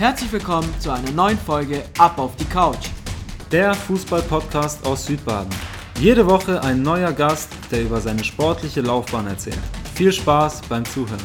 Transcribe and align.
Herzlich 0.00 0.32
willkommen 0.32 0.66
zu 0.80 0.90
einer 0.90 1.10
neuen 1.10 1.36
Folge 1.36 1.84
Ab 1.98 2.18
auf 2.18 2.34
die 2.36 2.46
Couch. 2.46 2.88
Der 3.52 3.74
Fußball-Podcast 3.74 4.86
aus 4.86 5.04
Südbaden. 5.04 5.50
Jede 5.98 6.26
Woche 6.26 6.62
ein 6.62 6.80
neuer 6.80 7.12
Gast, 7.12 7.52
der 7.70 7.82
über 7.82 8.00
seine 8.00 8.24
sportliche 8.24 8.80
Laufbahn 8.80 9.26
erzählt. 9.26 9.58
Viel 9.94 10.10
Spaß 10.10 10.62
beim 10.70 10.86
Zuhören. 10.86 11.20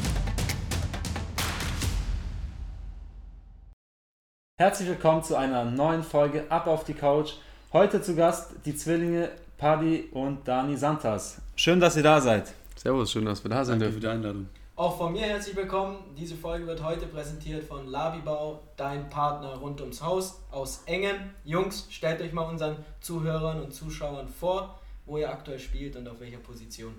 Herzlich 4.60 4.90
willkommen 4.90 5.24
zu 5.24 5.38
einer 5.38 5.64
neuen 5.64 6.04
Folge 6.04 6.44
Ab 6.50 6.68
auf 6.68 6.84
die 6.84 6.96
Couch. 6.96 7.36
Heute 7.72 8.02
zu 8.02 8.14
Gast 8.14 8.56
die 8.66 8.76
Zwillinge 8.76 9.30
Paddy 9.58 10.10
und 10.12 10.46
Dani 10.46 10.76
Santas. 10.76 11.42
Schön, 11.56 11.80
dass 11.80 11.96
ihr 11.96 12.04
da 12.04 12.20
seid. 12.20 12.54
Servus, 12.76 13.10
schön, 13.10 13.24
dass 13.24 13.42
wir 13.42 13.52
da 13.52 13.64
sind. 13.64 13.82
Danke 13.82 13.94
für 13.94 14.02
die 14.02 14.08
Einladung. 14.08 14.50
Auch 14.78 14.98
von 14.98 15.14
mir 15.14 15.22
herzlich 15.22 15.56
willkommen. 15.56 16.00
Diese 16.18 16.36
Folge 16.36 16.68
wird 16.68 16.84
heute 16.84 17.06
präsentiert 17.06 17.64
von 17.64 17.88
Labibau, 17.88 18.62
dein 18.76 19.10
Partner 19.10 19.56
rund 19.56 19.80
ums 19.80 20.02
Haus 20.02 20.42
aus 20.52 20.84
Engen. 20.86 21.16
Jungs, 21.46 21.88
stellt 21.90 22.20
euch 22.20 22.34
mal 22.34 22.42
unseren 22.42 22.76
Zuhörern 23.00 23.62
und 23.62 23.74
Zuschauern 23.74 24.28
vor, 24.28 24.78
wo 25.06 25.18
ihr 25.18 25.30
aktuell 25.30 25.60
spielt 25.60 25.96
und 25.96 26.10
auf 26.10 26.20
welcher 26.20 26.40
Position. 26.40 26.94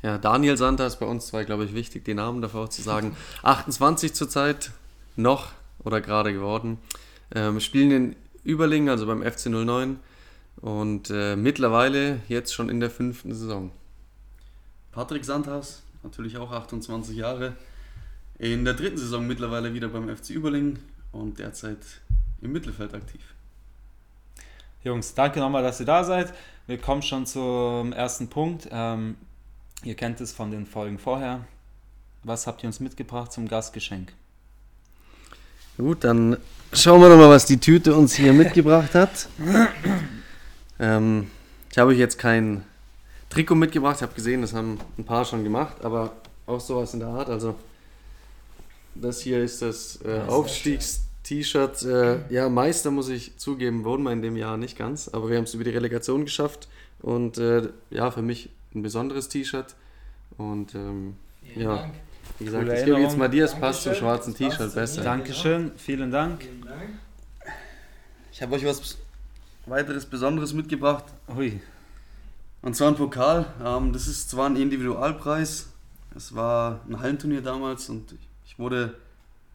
Ja, 0.00 0.16
Daniel 0.16 0.56
Santer 0.56 0.86
ist 0.86 0.96
bei 0.96 1.04
uns 1.04 1.26
zwei, 1.26 1.44
glaube 1.44 1.66
ich, 1.66 1.74
wichtig, 1.74 2.06
den 2.06 2.16
Namen 2.16 2.40
davor 2.40 2.70
zu 2.70 2.80
sagen. 2.80 3.14
28 3.42 4.14
zurzeit, 4.14 4.70
noch 5.14 5.52
oder 5.84 6.00
gerade 6.00 6.32
geworden. 6.32 6.78
Ähm, 7.34 7.60
spielen 7.60 7.90
in 7.90 8.16
Überlingen, 8.44 8.88
also 8.88 9.04
beim 9.04 9.22
FC 9.22 9.50
09 9.50 10.00
und 10.62 11.10
äh, 11.10 11.36
mittlerweile 11.36 12.22
jetzt 12.28 12.54
schon 12.54 12.70
in 12.70 12.80
der 12.80 12.88
fünften 12.88 13.34
Saison. 13.34 13.72
Patrick 14.90 15.26
Sandhaus, 15.26 15.83
natürlich 16.04 16.36
auch 16.36 16.52
28 16.52 17.16
Jahre. 17.16 17.56
In 18.38 18.64
der 18.64 18.74
dritten 18.74 18.98
Saison 18.98 19.26
mittlerweile 19.26 19.74
wieder 19.74 19.88
beim 19.88 20.14
FC 20.14 20.30
Überlingen 20.30 20.78
und 21.12 21.38
derzeit 21.38 21.78
im 22.40 22.52
Mittelfeld 22.52 22.94
aktiv. 22.94 23.20
Jungs, 24.82 25.14
danke 25.14 25.40
nochmal, 25.40 25.62
dass 25.62 25.80
ihr 25.80 25.86
da 25.86 26.04
seid. 26.04 26.34
Wir 26.66 26.78
kommen 26.78 27.02
schon 27.02 27.26
zum 27.26 27.92
ersten 27.92 28.28
Punkt. 28.28 28.68
Ähm, 28.70 29.16
ihr 29.82 29.94
kennt 29.94 30.20
es 30.20 30.32
von 30.32 30.50
den 30.50 30.66
Folgen 30.66 30.98
vorher. 30.98 31.46
Was 32.22 32.46
habt 32.46 32.62
ihr 32.62 32.66
uns 32.66 32.80
mitgebracht 32.80 33.32
zum 33.32 33.48
Gastgeschenk? 33.48 34.12
Gut, 35.76 36.04
dann 36.04 36.36
schauen 36.72 37.00
wir 37.00 37.08
doch 37.08 37.16
mal, 37.16 37.30
was 37.30 37.46
die 37.46 37.58
Tüte 37.58 37.94
uns 37.94 38.14
hier 38.14 38.32
mitgebracht 38.34 38.94
hat. 38.94 39.28
Ähm, 40.78 41.30
ich 41.70 41.78
habe 41.78 41.90
euch 41.90 41.98
jetzt 41.98 42.18
kein 42.18 42.64
Trikot 43.34 43.56
mitgebracht. 43.56 43.96
Ich 43.96 44.02
habe 44.02 44.14
gesehen, 44.14 44.42
das 44.42 44.54
haben 44.54 44.78
ein 44.96 45.04
paar 45.04 45.24
schon 45.24 45.42
gemacht, 45.42 45.84
aber 45.84 46.12
auch 46.46 46.60
sowas 46.60 46.94
in 46.94 47.00
der 47.00 47.08
Art. 47.08 47.28
Also 47.28 47.56
das 48.94 49.20
hier 49.20 49.42
ist 49.42 49.60
das 49.60 49.98
äh, 50.04 50.20
Aufstiegs-T-Shirt. 50.28 51.82
Äh, 51.82 52.32
ja, 52.32 52.48
Meister 52.48 52.92
muss 52.92 53.08
ich 53.08 53.36
zugeben, 53.36 53.84
wurden 53.84 54.04
wir 54.04 54.12
in 54.12 54.22
dem 54.22 54.36
Jahr 54.36 54.56
nicht 54.56 54.78
ganz, 54.78 55.08
aber 55.08 55.28
wir 55.30 55.36
haben 55.36 55.44
es 55.44 55.54
über 55.54 55.64
die 55.64 55.70
Relegation 55.70 56.24
geschafft 56.24 56.68
und 57.02 57.38
äh, 57.38 57.68
ja, 57.90 58.10
für 58.12 58.22
mich 58.22 58.50
ein 58.72 58.82
besonderes 58.82 59.28
T-Shirt 59.28 59.74
und 60.38 60.76
ähm, 60.76 61.16
ja, 61.56 61.76
Dank. 61.76 61.94
wie 62.38 62.44
gesagt, 62.44 62.64
Coole 62.64 62.78
ich 62.78 62.84
gebe 62.84 63.00
jetzt 63.00 63.18
mal 63.18 63.28
dir, 63.28 63.46
es 63.46 63.54
passt 63.54 63.82
zum 63.82 63.94
schwarzen 63.94 64.34
T-Shirt 64.34 64.74
besser. 64.74 65.02
Dankeschön, 65.02 65.72
vielen 65.76 66.12
Dank. 66.12 66.42
Vielen 66.42 66.64
Dank. 66.64 66.90
Ich 68.32 68.42
habe 68.42 68.54
euch 68.54 68.64
was 68.64 68.98
weiteres 69.66 70.06
Besonderes 70.06 70.52
mitgebracht. 70.52 71.04
Hui, 71.34 71.60
Und 72.64 72.74
zwar 72.74 72.88
ein 72.88 72.94
Pokal. 72.94 73.44
Ähm, 73.62 73.92
das 73.92 74.08
ist 74.08 74.30
zwar 74.30 74.48
ein 74.48 74.56
Individualpreis. 74.56 75.68
Es 76.16 76.34
war 76.34 76.80
ein 76.88 76.98
Hallenturnier 76.98 77.42
damals 77.42 77.90
und 77.90 78.14
ich 78.46 78.58
wurde 78.58 78.94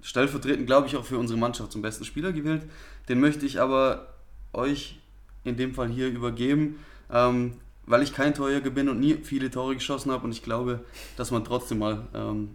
stellvertretend, 0.04 0.68
glaube 0.68 0.86
ich, 0.86 0.96
auch 0.96 1.04
für 1.04 1.18
unsere 1.18 1.40
Mannschaft 1.40 1.72
zum 1.72 1.82
besten 1.82 2.06
Spieler 2.06 2.32
gewählt. 2.32 2.62
Den 3.08 3.20
möchte 3.20 3.48
ich 3.48 3.60
aber 3.60 4.14
euch 4.54 5.00
in 5.44 5.58
dem 5.58 5.74
Fall 5.74 5.90
hier 5.90 6.08
übergeben, 6.10 6.78
ähm, 7.12 7.56
weil 7.88 8.04
ich 8.04 8.14
kein 8.14 8.36
Torjäger 8.36 8.70
bin 8.70 8.90
und 8.90 9.00
nie 9.00 9.16
viele 9.16 9.50
Tore 9.50 9.74
geschossen 9.74 10.12
habe 10.12 10.26
und 10.26 10.32
ich 10.32 10.44
glaube, 10.44 10.82
dass 11.18 11.32
man 11.32 11.44
trotzdem 11.44 11.80
mal 11.80 12.08
ähm, 12.14 12.52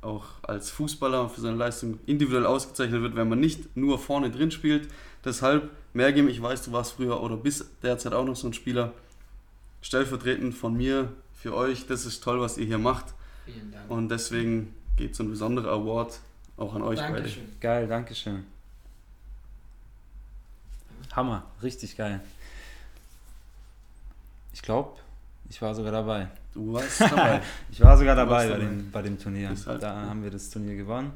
auch 0.00 0.24
als 0.42 0.70
Fußballer 0.70 1.28
für 1.28 1.42
seine 1.42 1.58
Leistung 1.58 1.98
individuell 2.06 2.46
ausgezeichnet 2.46 3.02
wird, 3.02 3.16
wenn 3.16 3.28
man 3.28 3.40
nicht 3.40 3.76
nur 3.76 3.98
vorne 3.98 4.30
drin 4.30 4.50
spielt. 4.50 4.88
Deshalb, 5.26 5.68
Mergim, 5.92 6.28
ich 6.28 6.40
weiß, 6.40 6.62
du 6.62 6.72
warst 6.72 6.92
früher 6.92 7.22
oder 7.22 7.36
bist 7.36 7.66
derzeit 7.82 8.14
auch 8.14 8.24
noch 8.24 8.36
so 8.36 8.46
ein 8.46 8.54
Spieler. 8.54 8.94
Stellvertretend 9.84 10.54
von 10.54 10.74
mir 10.74 11.12
für 11.34 11.54
euch, 11.54 11.86
das 11.86 12.06
ist 12.06 12.24
toll, 12.24 12.40
was 12.40 12.56
ihr 12.56 12.64
hier 12.64 12.78
macht. 12.78 13.04
Vielen 13.44 13.70
Dank. 13.70 13.90
Und 13.90 14.08
deswegen 14.08 14.74
geht 14.96 15.14
so 15.14 15.22
ein 15.22 15.28
besonderer 15.28 15.72
Award 15.72 16.20
auch 16.56 16.74
an 16.74 16.80
euch 16.80 16.98
beide. 16.98 17.16
Dankeschön. 17.16 17.60
geil, 17.60 17.86
Dankeschön. 17.86 18.44
Hammer, 21.12 21.44
richtig 21.62 21.98
geil. 21.98 22.20
Ich 24.54 24.62
glaube, 24.62 24.98
ich 25.50 25.60
war 25.60 25.74
sogar 25.74 25.92
dabei. 25.92 26.28
Du 26.54 26.72
warst 26.72 27.02
dabei. 27.02 27.42
Ich 27.70 27.82
war 27.82 27.98
sogar 27.98 28.16
dabei 28.16 28.30
warst 28.30 28.48
bei 28.48 28.52
dabei. 28.54 28.64
dem, 28.64 28.90
bei 28.90 29.02
dem 29.02 29.18
Turnier. 29.18 29.50
Deshalb, 29.50 29.82
da 29.82 30.02
ja. 30.02 30.08
haben 30.08 30.22
wir 30.22 30.30
das 30.30 30.48
Turnier 30.48 30.76
gewonnen. 30.76 31.12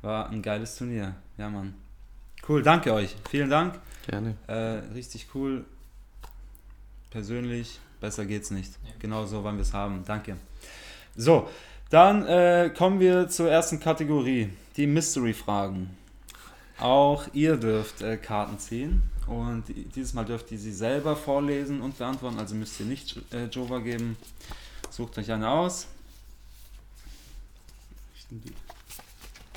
War 0.00 0.30
ein 0.30 0.40
geiles 0.40 0.74
Turnier. 0.74 1.16
Ja, 1.36 1.50
Mann. 1.50 1.74
Cool, 2.48 2.62
danke 2.62 2.94
euch. 2.94 3.14
Vielen 3.28 3.50
Dank. 3.50 3.78
Gerne. 4.06 4.36
Äh, 4.46 4.94
richtig 4.94 5.26
cool. 5.34 5.66
Persönlich, 7.10 7.78
besser 8.00 8.24
geht's 8.24 8.50
nicht. 8.50 8.72
Ja. 8.84 8.92
Genau 9.00 9.26
so 9.26 9.42
wollen 9.42 9.56
wir 9.56 9.62
es 9.62 9.72
haben. 9.72 10.04
Danke. 10.06 10.36
So, 11.16 11.48
dann 11.90 12.24
äh, 12.26 12.70
kommen 12.76 13.00
wir 13.00 13.28
zur 13.28 13.50
ersten 13.50 13.80
Kategorie, 13.80 14.50
die 14.76 14.86
Mystery-Fragen. 14.86 15.90
Auch 16.78 17.26
ihr 17.32 17.56
dürft 17.56 18.00
äh, 18.00 18.16
Karten 18.16 18.58
ziehen 18.58 19.02
und 19.26 19.64
dieses 19.94 20.14
Mal 20.14 20.24
dürft 20.24 20.50
ihr 20.52 20.58
sie 20.58 20.72
selber 20.72 21.16
vorlesen 21.16 21.82
und 21.82 21.98
beantworten, 21.98 22.38
also 22.38 22.54
müsst 22.54 22.78
ihr 22.80 22.86
nicht 22.86 23.20
äh, 23.32 23.46
Jova 23.46 23.80
geben. 23.80 24.16
Sucht 24.88 25.18
euch 25.18 25.30
eine 25.30 25.48
aus. 25.48 25.88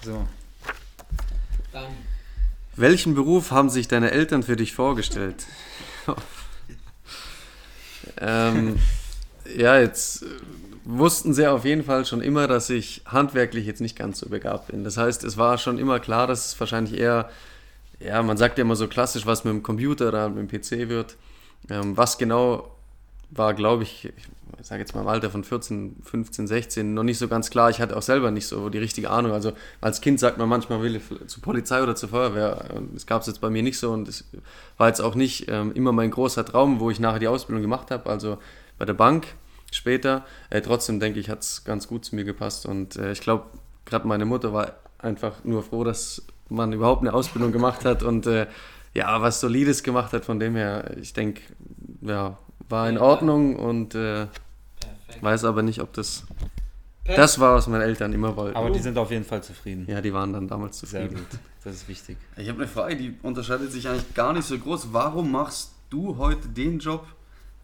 So, 0.04 0.28
Dani. 1.72 1.96
Welchen 2.76 3.14
Beruf 3.14 3.52
haben 3.52 3.70
sich 3.70 3.88
deine 3.88 4.10
Eltern 4.12 4.42
für 4.42 4.56
dich 4.56 4.74
vorgestellt? 4.74 5.46
ähm, 8.20 8.78
ja, 9.56 9.80
jetzt 9.80 10.26
wussten 10.86 11.34
sie 11.34 11.48
auf 11.48 11.66
jeden 11.66 11.84
Fall 11.84 12.06
schon 12.06 12.22
immer, 12.22 12.48
dass 12.48 12.70
ich 12.70 13.02
handwerklich 13.06 13.66
jetzt 13.66 13.82
nicht 13.82 13.98
ganz 13.98 14.20
so 14.20 14.30
begabt 14.30 14.68
bin. 14.68 14.84
Das 14.84 14.98
heißt, 14.98 15.24
es 15.24 15.38
war 15.38 15.58
schon 15.58 15.78
immer 15.78 16.00
klar, 16.00 16.28
dass 16.28 16.48
es 16.48 16.60
wahrscheinlich 16.60 17.00
eher, 17.00 17.30
ja, 18.00 18.22
man 18.22 18.38
sagt 18.38 18.58
ja 18.58 18.64
immer 18.64 18.76
so 18.76 18.88
klassisch, 18.88 19.26
was 19.26 19.44
mit 19.44 19.54
dem 19.54 19.64
Computer 19.64 20.10
oder 20.10 20.30
mit 20.30 20.52
dem 20.52 20.62
PC 20.62 20.90
wird. 20.90 21.16
Ähm, 21.70 21.96
was 21.96 22.18
genau 22.18 22.73
war, 23.38 23.54
glaube 23.54 23.84
ich, 23.84 24.06
ich 24.06 24.68
sage 24.68 24.82
jetzt 24.82 24.96
mal 24.96 25.02
im 25.02 25.08
Alter 25.08 25.30
von 25.30 25.44
14, 25.44 25.98
15, 26.04 26.48
16, 26.48 26.94
noch 26.94 27.04
nicht 27.04 27.18
so 27.18 27.28
ganz 27.28 27.50
klar. 27.50 27.70
Ich 27.70 27.82
hatte 27.82 27.98
auch 27.98 28.02
selber 28.02 28.32
nicht 28.32 28.48
so 28.48 28.70
die 28.70 28.78
richtige 28.78 29.10
Ahnung. 29.10 29.32
Also 29.32 29.54
als 29.82 30.02
Kind 30.02 30.20
sagt 30.20 30.38
man 30.38 30.48
manchmal, 30.48 30.82
will 30.82 30.96
ich 30.96 31.04
zur 31.28 31.44
Polizei 31.44 31.82
oder 31.82 31.96
zur 31.96 32.10
Feuerwehr. 32.10 32.66
Das 32.94 33.06
gab 33.06 33.22
es 33.22 33.28
jetzt 33.28 33.42
bei 33.42 33.50
mir 33.50 33.64
nicht 33.64 33.78
so 33.78 33.92
und 33.92 34.08
es 34.08 34.26
war 34.78 34.88
jetzt 34.88 35.02
auch 35.02 35.16
nicht 35.16 35.46
ähm, 35.50 35.72
immer 35.74 35.92
mein 35.92 36.12
großer 36.12 36.46
Traum, 36.46 36.80
wo 36.80 36.90
ich 36.90 37.00
nachher 37.00 37.20
die 37.20 37.28
Ausbildung 37.28 37.62
gemacht 37.62 37.92
habe, 37.92 38.10
also 38.10 38.38
bei 38.78 38.86
der 38.86 38.94
Bank 38.94 39.28
später. 39.72 40.26
Äh, 40.50 40.62
trotzdem 40.62 41.00
denke 41.00 41.20
ich, 41.20 41.30
hat 41.30 41.42
es 41.42 41.64
ganz 41.64 41.88
gut 41.88 42.06
zu 42.06 42.16
mir 42.16 42.24
gepasst 42.24 42.66
und 42.66 42.96
äh, 42.96 43.12
ich 43.12 43.22
glaube, 43.22 43.46
gerade 43.86 44.08
meine 44.08 44.26
Mutter 44.26 44.54
war 44.54 44.74
einfach 45.00 45.44
nur 45.44 45.64
froh, 45.64 45.84
dass 45.84 46.26
man 46.50 46.72
überhaupt 46.72 47.02
eine 47.02 47.14
Ausbildung 47.14 47.52
gemacht 47.52 47.84
hat 47.86 48.04
und 48.04 48.28
äh, 48.28 48.48
ja, 48.94 49.22
was 49.22 49.40
Solides 49.40 49.84
gemacht 49.84 50.14
hat. 50.14 50.24
Von 50.24 50.40
dem 50.40 50.56
her, 50.56 50.96
ich 51.02 51.14
denke, 51.14 51.42
ja, 52.02 52.38
war 52.70 52.90
in. 52.90 52.98
Ordnung 52.98 53.56
und 53.56 53.96
äh, 53.96 54.28
weiß 55.22 55.46
aber 55.46 55.62
nicht, 55.64 55.82
ob 55.82 55.94
das 55.94 56.24
das 57.06 57.38
war, 57.40 57.56
was 57.56 57.68
meine 57.68 57.84
Eltern 57.84 58.14
immer 58.14 58.36
wollten. 58.38 58.56
aber 58.56 58.70
die 58.70 58.80
sind 58.80 58.98
auf 58.98 59.12
jeden 59.12 59.26
Fall 59.26 59.44
zufrieden. 59.44 59.86
ja, 59.90 60.00
die 60.00 60.14
waren 60.14 60.32
dann 60.32 60.48
damals 60.48 60.80
Sehr 60.80 61.02
zufrieden. 61.02 61.16
gut, 61.30 61.40
das 61.64 61.76
ist 61.76 61.88
wichtig. 61.90 62.18
Ich 62.38 62.48
habe 62.48 62.60
eine 62.60 62.68
Frage, 62.68 62.96
die 62.96 63.16
unterscheidet 63.24 63.72
sich 63.72 63.88
eigentlich 63.90 64.14
gar 64.14 64.32
nicht 64.34 64.46
so 64.48 64.58
groß. 64.58 64.88
Warum 64.94 65.32
machst 65.32 65.72
du 65.90 66.18
heute 66.18 66.48
den 66.48 66.80
Job, 66.80 67.06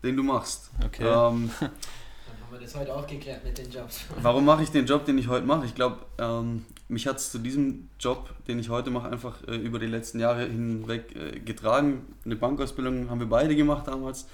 den 0.04 0.18
du 0.18 0.24
machst? 0.24 0.72
Okay. 0.86 1.04
Ähm, 1.04 1.50
Dann 1.60 1.70
haben 1.70 2.52
wir 2.52 2.60
das 2.60 2.76
heute 2.76 2.94
auch 2.94 3.08
geklärt 3.08 3.44
mit 3.46 3.58
den 3.58 3.72
Jobs. 3.72 4.02
warum 4.22 4.44
mache 4.44 4.64
ich 4.64 4.72
den 4.72 4.86
Job, 4.86 5.06
den 5.06 5.18
ich 5.18 5.30
heute 5.30 5.46
mache? 5.46 5.66
Ich 5.66 5.74
glaube, 5.74 6.00
ähm, 6.18 6.66
mich 6.90 7.08
hat 7.08 7.18
es 7.18 7.32
zu 7.32 7.40
diesem 7.40 7.88
Job, 7.98 8.30
den 8.48 8.60
ich 8.60 8.68
heute 8.70 8.90
mache, 8.92 9.10
einfach 9.10 9.36
äh, 9.48 9.56
über 9.56 9.80
die 9.80 9.86
letzten 9.88 10.20
Jahre 10.20 10.46
hinweg 10.48 11.16
äh, 11.16 11.40
getragen. 11.40 12.02
Eine 12.26 12.36
Bankausbildung 12.36 13.10
haben 13.10 13.20
wir 13.22 13.30
beide 13.30 13.56
gemacht 13.56 13.88
damals, 13.88 14.28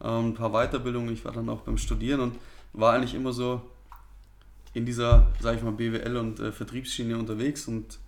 ein 0.00 0.34
paar 0.34 0.50
Weiterbildungen. 0.50 1.12
Ich 1.12 1.24
war 1.24 1.32
dann 1.32 1.48
auch 1.48 1.62
beim 1.62 1.78
Studieren 1.78 2.20
und 2.20 2.34
war 2.72 2.94
eigentlich 2.94 3.14
immer 3.14 3.32
so 3.32 3.62
in 4.74 4.86
dieser, 4.86 5.28
sage 5.40 5.58
ich 5.58 5.62
mal, 5.62 5.72
BWL 5.72 6.16
und 6.16 6.40
äh, 6.40 6.52
Vertriebsschiene 6.52 7.18
unterwegs 7.18 7.66
und 7.66 7.98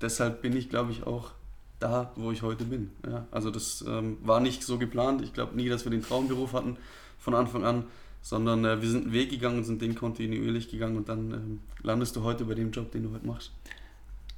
deshalb 0.00 0.42
bin 0.42 0.56
ich, 0.56 0.68
glaube 0.68 0.92
ich, 0.92 1.06
auch 1.06 1.32
da, 1.78 2.12
wo 2.16 2.30
ich 2.30 2.42
heute 2.42 2.64
bin. 2.64 2.90
Ja, 3.06 3.26
also 3.30 3.50
das 3.50 3.84
ähm, 3.86 4.18
war 4.22 4.40
nicht 4.40 4.62
so 4.62 4.78
geplant. 4.78 5.22
Ich 5.22 5.32
glaube 5.32 5.54
nie, 5.56 5.68
dass 5.68 5.84
wir 5.84 5.90
den 5.90 6.02
Traumberuf 6.02 6.52
hatten 6.52 6.76
von 7.18 7.34
Anfang 7.34 7.64
an, 7.64 7.84
sondern 8.22 8.64
äh, 8.64 8.80
wir 8.80 8.88
sind 8.88 9.04
einen 9.04 9.12
Weg 9.12 9.30
gegangen 9.30 9.58
und 9.58 9.64
sind 9.64 9.82
den 9.82 9.94
kontinuierlich 9.94 10.70
gegangen 10.70 10.96
und 10.96 11.08
dann 11.08 11.30
ähm, 11.32 11.60
landest 11.82 12.16
du 12.16 12.22
heute 12.22 12.44
bei 12.44 12.54
dem 12.54 12.70
Job, 12.70 12.90
den 12.92 13.04
du 13.04 13.12
heute 13.12 13.26
machst. 13.26 13.52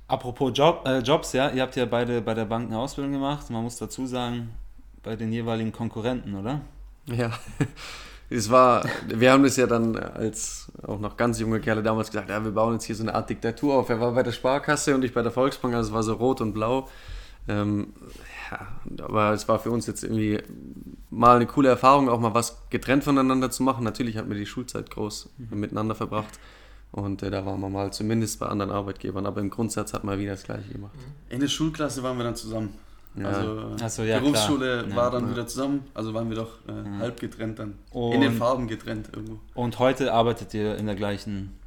Apropos 0.08 0.52
Job, 0.55 0.82
äh, 0.87 0.99
Jobs, 0.99 1.32
ja, 1.32 1.50
ihr 1.50 1.62
habt 1.62 1.76
ja 1.76 1.84
beide 1.84 2.20
bei 2.20 2.34
der 2.34 2.44
Bank 2.44 2.69
eine 2.69 2.79
Ausbildung 2.79 3.12
gemacht. 3.12 3.50
Man 3.50 3.62
muss 3.62 3.76
dazu 3.76 4.06
sagen, 4.06 4.50
bei 5.06 5.14
den 5.14 5.32
jeweiligen 5.32 5.73
Konkurrenten, 5.73 6.35
oder? 6.35 6.61
Ja, 7.06 7.31
es 8.29 8.50
war, 8.50 8.85
wir 9.06 9.31
haben 9.31 9.44
das 9.44 9.56
ja 9.56 9.69
dann 9.69 9.97
als 9.97 10.70
auch 10.82 10.99
noch 10.99 11.17
ganz 11.17 11.38
junge 11.38 11.61
Kerle 11.61 11.82
damals 11.82 12.11
gesagt, 12.11 12.29
ja, 12.29 12.44
wir 12.44 12.50
bauen 12.50 12.75
jetzt 12.75 12.85
hier 12.85 12.97
so 12.97 13.05
eine 13.05 13.14
Art 13.14 13.31
Diktatur 13.31 13.75
auf. 13.75 13.88
Er 13.88 14.00
war 14.00 14.12
bei 14.12 14.25
der 14.25 14.32
Sparkasse 14.32 14.97
und 14.97 15.05
ich 15.05 15.14
bei 15.14 15.23
der 15.23 15.31
Volksbank, 15.31 15.75
also 15.75 15.91
es 15.91 15.94
war 15.94 16.03
so 16.03 16.14
rot 16.14 16.41
und 16.41 16.53
blau. 16.53 16.88
Ähm, 17.49 17.93
ja, 18.50 19.05
aber 19.05 19.32
es 19.32 19.47
war 19.47 19.61
für 19.61 19.70
uns 19.70 19.87
jetzt 19.87 20.03
irgendwie 20.03 20.43
mal 21.11 21.37
eine 21.37 21.47
coole 21.47 21.69
Erfahrung, 21.69 22.08
auch 22.08 22.19
mal 22.19 22.35
was 22.35 22.69
getrennt 22.70 23.05
voneinander 23.05 23.53
zu 23.53 23.62
machen. 23.62 23.85
Natürlich 23.85 24.17
hatten 24.17 24.29
wir 24.29 24.37
die 24.37 24.44
Schulzeit 24.44 24.91
groß 24.91 25.31
mhm. 25.38 25.61
miteinander 25.61 25.94
verbracht. 25.94 26.41
Und 26.91 27.23
äh, 27.23 27.31
da 27.31 27.47
waren 27.47 27.61
wir 27.61 27.69
mal 27.69 27.93
zumindest 27.93 28.41
bei 28.41 28.47
anderen 28.47 28.73
Arbeitgebern, 28.73 29.25
aber 29.25 29.41
im 29.41 29.50
Grundsatz 29.50 29.94
hat 29.94 30.03
man 30.03 30.19
wieder 30.19 30.32
das 30.32 30.43
Gleiche 30.43 30.73
gemacht. 30.73 30.94
In 31.29 31.38
der 31.38 31.49
Schulklasse 31.49 32.03
waren 32.03 32.17
wir 32.17 32.25
dann 32.25 32.35
zusammen. 32.35 32.75
Ja. 33.17 33.29
Also 33.29 33.89
so, 33.89 34.03
ja, 34.03 34.19
Berufsschule 34.19 34.85
klar. 34.85 34.97
war 34.97 35.05
ja, 35.05 35.11
dann 35.11 35.25
ja. 35.25 35.31
wieder 35.31 35.47
zusammen, 35.47 35.85
also 35.95 36.13
waren 36.13 36.29
wir 36.29 36.37
doch 36.37 36.59
äh, 36.69 36.99
halb 36.99 37.19
getrennt 37.19 37.59
dann. 37.59 37.75
Und, 37.91 38.13
in 38.13 38.21
den 38.21 38.37
Farben 38.37 38.69
getrennt 38.69 39.09
irgendwo. 39.13 39.39
Und 39.55 39.79
heute 39.79 40.13
arbeitet 40.13 40.53
ihr 40.55 40.77
in 40.77 40.87
der 40.87 40.97
gleichen, 40.97 41.59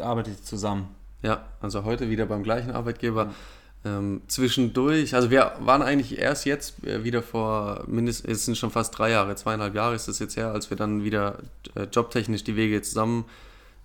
arbeitet 0.00 0.38
ihr 0.38 0.44
zusammen? 0.44 0.88
Ja, 1.22 1.44
also 1.60 1.84
heute 1.84 2.08
wieder 2.08 2.26
beim 2.26 2.42
gleichen 2.42 2.70
Arbeitgeber. 2.70 3.34
Ähm, 3.82 4.20
zwischendurch, 4.28 5.14
also 5.14 5.30
wir 5.30 5.52
waren 5.60 5.80
eigentlich 5.80 6.18
erst 6.18 6.44
jetzt 6.44 6.84
äh, 6.84 7.02
wieder 7.02 7.22
vor 7.22 7.84
mindestens, 7.86 8.30
es 8.30 8.44
sind 8.44 8.58
schon 8.58 8.70
fast 8.70 8.96
drei 8.98 9.10
Jahre, 9.10 9.34
zweieinhalb 9.36 9.74
Jahre 9.74 9.94
ist 9.94 10.06
das 10.06 10.18
jetzt 10.18 10.36
her, 10.36 10.52
als 10.52 10.68
wir 10.68 10.76
dann 10.76 11.02
wieder 11.02 11.38
äh, 11.74 11.84
jobtechnisch 11.84 12.44
die 12.44 12.56
Wege 12.56 12.82
zusammen, 12.82 13.24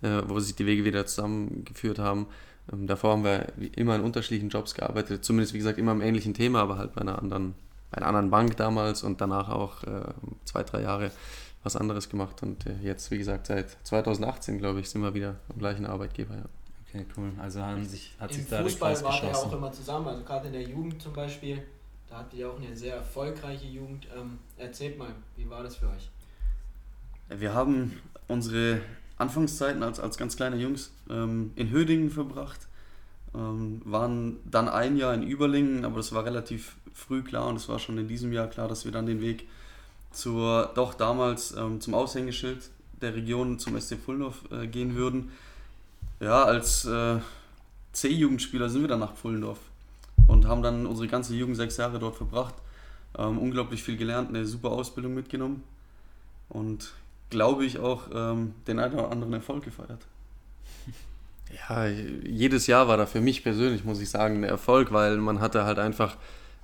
äh, 0.02 0.22
wo 0.28 0.38
sich 0.42 0.54
die 0.54 0.66
Wege 0.66 0.84
wieder 0.84 1.06
zusammengeführt 1.06 1.98
haben. 1.98 2.28
Ähm, 2.72 2.88
davor 2.88 3.12
haben 3.12 3.24
wir 3.24 3.48
immer 3.76 3.96
in 3.96 4.02
unterschiedlichen 4.02 4.50
Jobs 4.50 4.74
gearbeitet, 4.74 5.24
zumindest 5.24 5.54
wie 5.54 5.60
gesagt 5.60 5.78
immer 5.78 5.92
im 5.92 6.02
ähnlichen 6.02 6.34
Thema, 6.34 6.62
aber 6.62 6.78
halt 6.78 6.94
bei 6.94 7.02
einer 7.02 7.20
anderen, 7.20 7.56
bei 7.92 7.98
einer 7.98 8.08
anderen 8.08 8.30
Bank 8.30 8.58
damals 8.58 9.04
und 9.04 9.22
danach 9.22 9.50
auch 9.50 9.84
äh, 9.84 10.14
zwei, 10.46 10.64
drei 10.64 10.82
Jahre 10.82 11.12
was 11.64 11.76
anderes 11.76 12.10
gemacht 12.10 12.44
und 12.44 12.66
äh, 12.68 12.76
jetzt, 12.84 13.10
wie 13.12 13.18
gesagt, 13.18 13.48
seit 13.48 13.76
2018, 13.84 14.60
glaube 14.60 14.80
ich, 14.80 14.90
sind 14.90 15.02
wir 15.02 15.14
wieder 15.14 15.36
am 15.50 15.58
gleichen 15.58 15.86
Arbeitgeber. 15.86 16.36
Ja. 16.36 16.46
Okay, 16.88 17.06
cool. 17.18 17.32
Also 17.40 17.62
haben 17.62 17.86
sich, 17.86 18.14
hat 18.20 18.32
Im 18.32 18.38
sich 18.38 18.50
da 18.50 18.62
Fußball 18.62 19.04
war 19.04 19.24
ja 19.24 19.34
auch 19.34 19.52
immer 19.52 19.72
zusammen, 19.72 20.08
also 20.08 20.24
gerade 20.24 20.48
in 20.48 20.54
der 20.54 20.62
Jugend 20.62 21.02
zum 21.02 21.14
Beispiel, 21.14 21.64
da 22.08 22.20
hattet 22.20 22.36
ihr 22.36 22.50
auch 22.50 22.58
eine 22.58 22.76
sehr 22.76 22.96
erfolgreiche 22.96 23.66
Jugend. 23.66 24.08
Ähm, 24.16 24.38
erzählt 24.58 24.98
mal, 24.98 25.10
wie 25.36 25.50
war 25.50 25.64
das 25.64 25.76
für 25.76 25.88
euch? 25.88 26.10
Wir 27.30 27.54
haben 27.54 28.00
unsere 28.28 28.82
Anfangszeiten 29.18 29.84
als, 29.84 30.00
als 30.00 30.18
ganz 30.18 30.36
kleine 30.36 30.58
Jungs 30.58 30.92
ähm, 31.10 31.52
in 31.56 31.70
Hödingen 31.70 32.10
verbracht, 32.10 32.60
ähm, 33.34 33.82
waren 33.86 34.38
dann 34.46 34.68
ein 34.68 34.98
Jahr 34.98 35.14
in 35.14 35.24
Überlingen, 35.24 35.86
aber 35.86 35.98
das 35.98 36.14
war 36.14 36.26
relativ 36.26 36.76
früh 36.94 37.22
klar 37.24 37.48
und 37.48 37.56
es 37.56 37.70
war 37.70 37.80
schon 37.80 37.98
in 37.98 38.08
diesem 38.08 38.32
Jahr 38.34 38.48
klar, 38.48 38.68
dass 38.68 38.86
wir 38.86 38.92
dann 38.92 39.06
den 39.06 39.22
Weg 39.22 39.48
zur, 40.12 40.72
doch 40.76 40.94
damals 40.94 41.56
ähm, 41.56 41.82
zum 41.82 41.94
Aushängeschild 41.94 42.70
der 43.02 43.16
Region, 43.16 43.60
zum 43.60 43.80
SC 43.80 43.98
Pfullendorf 43.98 44.44
äh, 44.52 44.68
gehen 44.68 44.96
würden 44.96 45.32
ja, 46.20 46.44
als 46.44 46.86
äh, 46.86 47.20
C-Jugendspieler 47.92 48.70
sind 48.70 48.82
wir 48.82 48.88
dann 48.88 49.00
nach 49.00 49.16
Pfullendorf 49.16 49.60
und 50.28 50.46
haben 50.46 50.64
dann 50.64 50.86
unsere 50.86 51.08
ganze 51.08 51.36
Jugend 51.36 51.58
sechs 51.58 51.78
Jahre 51.78 52.00
dort 52.00 52.16
verbracht. 52.16 52.56
Ähm, 53.18 53.38
unglaublich 53.38 53.84
viel 53.84 53.98
gelernt, 53.98 54.30
eine 54.30 54.46
super 54.46 54.72
Ausbildung 54.72 55.14
mitgenommen 55.14 55.64
und 56.50 56.94
glaube 57.30 57.66
ich 57.66 57.80
auch 57.80 58.04
ähm, 58.14 58.54
den 58.68 58.80
einen 58.80 58.94
oder 58.94 59.12
anderen 59.12 59.34
Erfolg 59.34 59.64
gefeiert. 59.64 60.06
Ja, 61.70 61.86
jedes 61.86 62.68
Jahr 62.68 62.88
war 62.90 62.98
da 62.98 63.06
für 63.06 63.22
mich 63.22 63.44
persönlich, 63.44 63.86
muss 63.86 64.02
ich 64.02 64.10
sagen, 64.10 64.38
ein 64.38 64.44
Erfolg, 64.44 64.92
weil 64.92 65.16
man 65.18 65.40
hatte 65.40 65.64
halt 65.64 65.80
einfach 65.80 66.18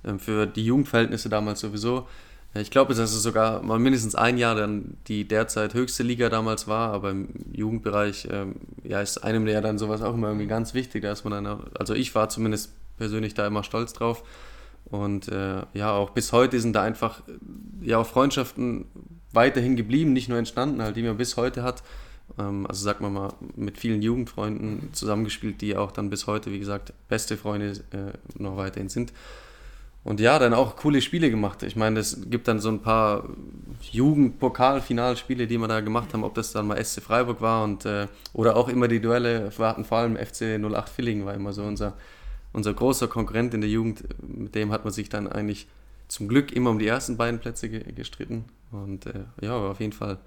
ähm, 0.04 0.18
für 0.18 0.44
die 0.44 0.66
Jugendverhältnisse 0.66 1.30
damals 1.30 1.60
sowieso 1.60 2.06
ich 2.54 2.70
glaube, 2.70 2.94
dass 2.94 3.12
es 3.12 3.22
sogar 3.22 3.62
mal 3.62 3.78
mindestens 3.78 4.14
ein 4.14 4.36
Jahr 4.36 4.54
dann 4.54 4.98
die 5.08 5.26
derzeit 5.26 5.72
höchste 5.72 6.02
Liga 6.02 6.28
damals 6.28 6.68
war, 6.68 6.92
aber 6.92 7.10
im 7.10 7.28
Jugendbereich 7.50 8.28
ähm, 8.30 8.56
ja, 8.82 9.00
ist 9.00 9.24
einem 9.24 9.46
ja 9.46 9.62
dann 9.62 9.78
sowas 9.78 10.02
auch 10.02 10.12
immer 10.12 10.28
irgendwie 10.28 10.48
ganz 10.48 10.74
wichtig, 10.74 11.02
dass 11.02 11.24
man 11.24 11.44
dann, 11.44 11.60
also 11.78 11.94
ich 11.94 12.14
war 12.14 12.28
zumindest 12.28 12.74
persönlich 12.98 13.32
da 13.32 13.46
immer 13.46 13.64
stolz 13.64 13.94
drauf. 13.94 14.22
Und 14.84 15.28
äh, 15.28 15.62
ja, 15.72 15.92
auch 15.92 16.10
bis 16.10 16.32
heute 16.32 16.60
sind 16.60 16.74
da 16.74 16.82
einfach 16.82 17.22
ja 17.80 17.96
auch 17.96 18.06
Freundschaften 18.06 18.84
weiterhin 19.32 19.76
geblieben, 19.76 20.12
nicht 20.12 20.28
nur 20.28 20.38
entstanden, 20.38 20.82
halt, 20.82 20.96
die 20.96 21.02
man 21.02 21.16
bis 21.16 21.36
heute 21.36 21.62
hat. 21.62 21.82
Ähm, 22.38 22.66
also 22.66 22.84
sagt 22.84 23.00
man 23.00 23.12
mal, 23.12 23.34
mit 23.56 23.78
vielen 23.78 24.02
Jugendfreunden 24.02 24.90
zusammengespielt, 24.92 25.60
die 25.60 25.76
auch 25.76 25.92
dann 25.92 26.10
bis 26.10 26.26
heute, 26.26 26.52
wie 26.52 26.58
gesagt, 26.58 26.92
beste 27.08 27.36
Freunde 27.36 27.72
äh, 27.92 28.12
noch 28.40 28.56
weiterhin 28.56 28.88
sind. 28.88 29.12
Und 30.04 30.18
ja, 30.18 30.38
dann 30.40 30.52
auch 30.52 30.74
coole 30.76 31.00
Spiele 31.00 31.30
gemacht. 31.30 31.62
Ich 31.62 31.76
meine, 31.76 32.00
es 32.00 32.28
gibt 32.28 32.48
dann 32.48 32.58
so 32.58 32.70
ein 32.70 32.80
paar 32.80 33.28
Jugendpokalfinalspiele, 33.92 35.46
die 35.46 35.58
wir 35.58 35.68
da 35.68 35.80
gemacht 35.80 36.12
haben, 36.12 36.24
ob 36.24 36.34
das 36.34 36.52
dann 36.52 36.66
mal 36.66 36.84
SC 36.84 37.00
Freiburg 37.00 37.40
war 37.40 37.62
und 37.62 37.86
äh, 37.86 38.08
oder 38.32 38.56
auch 38.56 38.68
immer 38.68 38.88
die 38.88 39.00
Duelle, 39.00 39.52
wir 39.56 39.68
hatten 39.68 39.84
vor 39.84 39.98
allem 39.98 40.16
FC 40.16 40.60
08 40.60 40.88
Villingen, 40.88 41.24
war 41.24 41.34
immer 41.34 41.52
so 41.52 41.62
unser, 41.62 41.92
unser 42.52 42.74
großer 42.74 43.06
Konkurrent 43.06 43.54
in 43.54 43.60
der 43.60 43.70
Jugend. 43.70 44.02
Mit 44.20 44.56
dem 44.56 44.72
hat 44.72 44.82
man 44.82 44.92
sich 44.92 45.08
dann 45.08 45.28
eigentlich 45.28 45.68
zum 46.12 46.28
Glück 46.28 46.52
immer 46.52 46.68
um 46.68 46.78
die 46.78 46.86
ersten 46.86 47.16
beiden 47.16 47.40
Plätze 47.40 47.70
ge 47.70 47.90
gestritten. 47.94 48.44
Und 48.70 49.06
äh, 49.06 49.24
ja, 49.40 49.56
auf 49.56 49.80
jeden 49.80 49.94
Fall, 49.94 50.18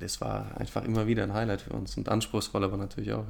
das 0.00 0.20
war 0.20 0.56
einfach 0.56 0.84
immer 0.84 1.06
wieder 1.06 1.22
ein 1.22 1.32
Highlight 1.32 1.60
für 1.60 1.74
uns 1.74 1.96
und 1.96 2.08
anspruchsvoll 2.08 2.64
aber 2.64 2.76
natürlich 2.76 3.12
auch. 3.12 3.24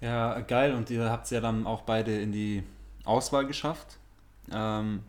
Ja. 0.00 0.08
ja, 0.08 0.40
geil. 0.40 0.74
Und 0.74 0.90
ihr 0.90 1.08
habt 1.08 1.26
es 1.26 1.30
ja 1.30 1.40
dann 1.40 1.68
auch 1.68 1.82
beide 1.82 2.20
in 2.20 2.32
die 2.32 2.64
Auswahl 3.04 3.46
geschafft 3.46 3.98
ähm, 4.50 5.04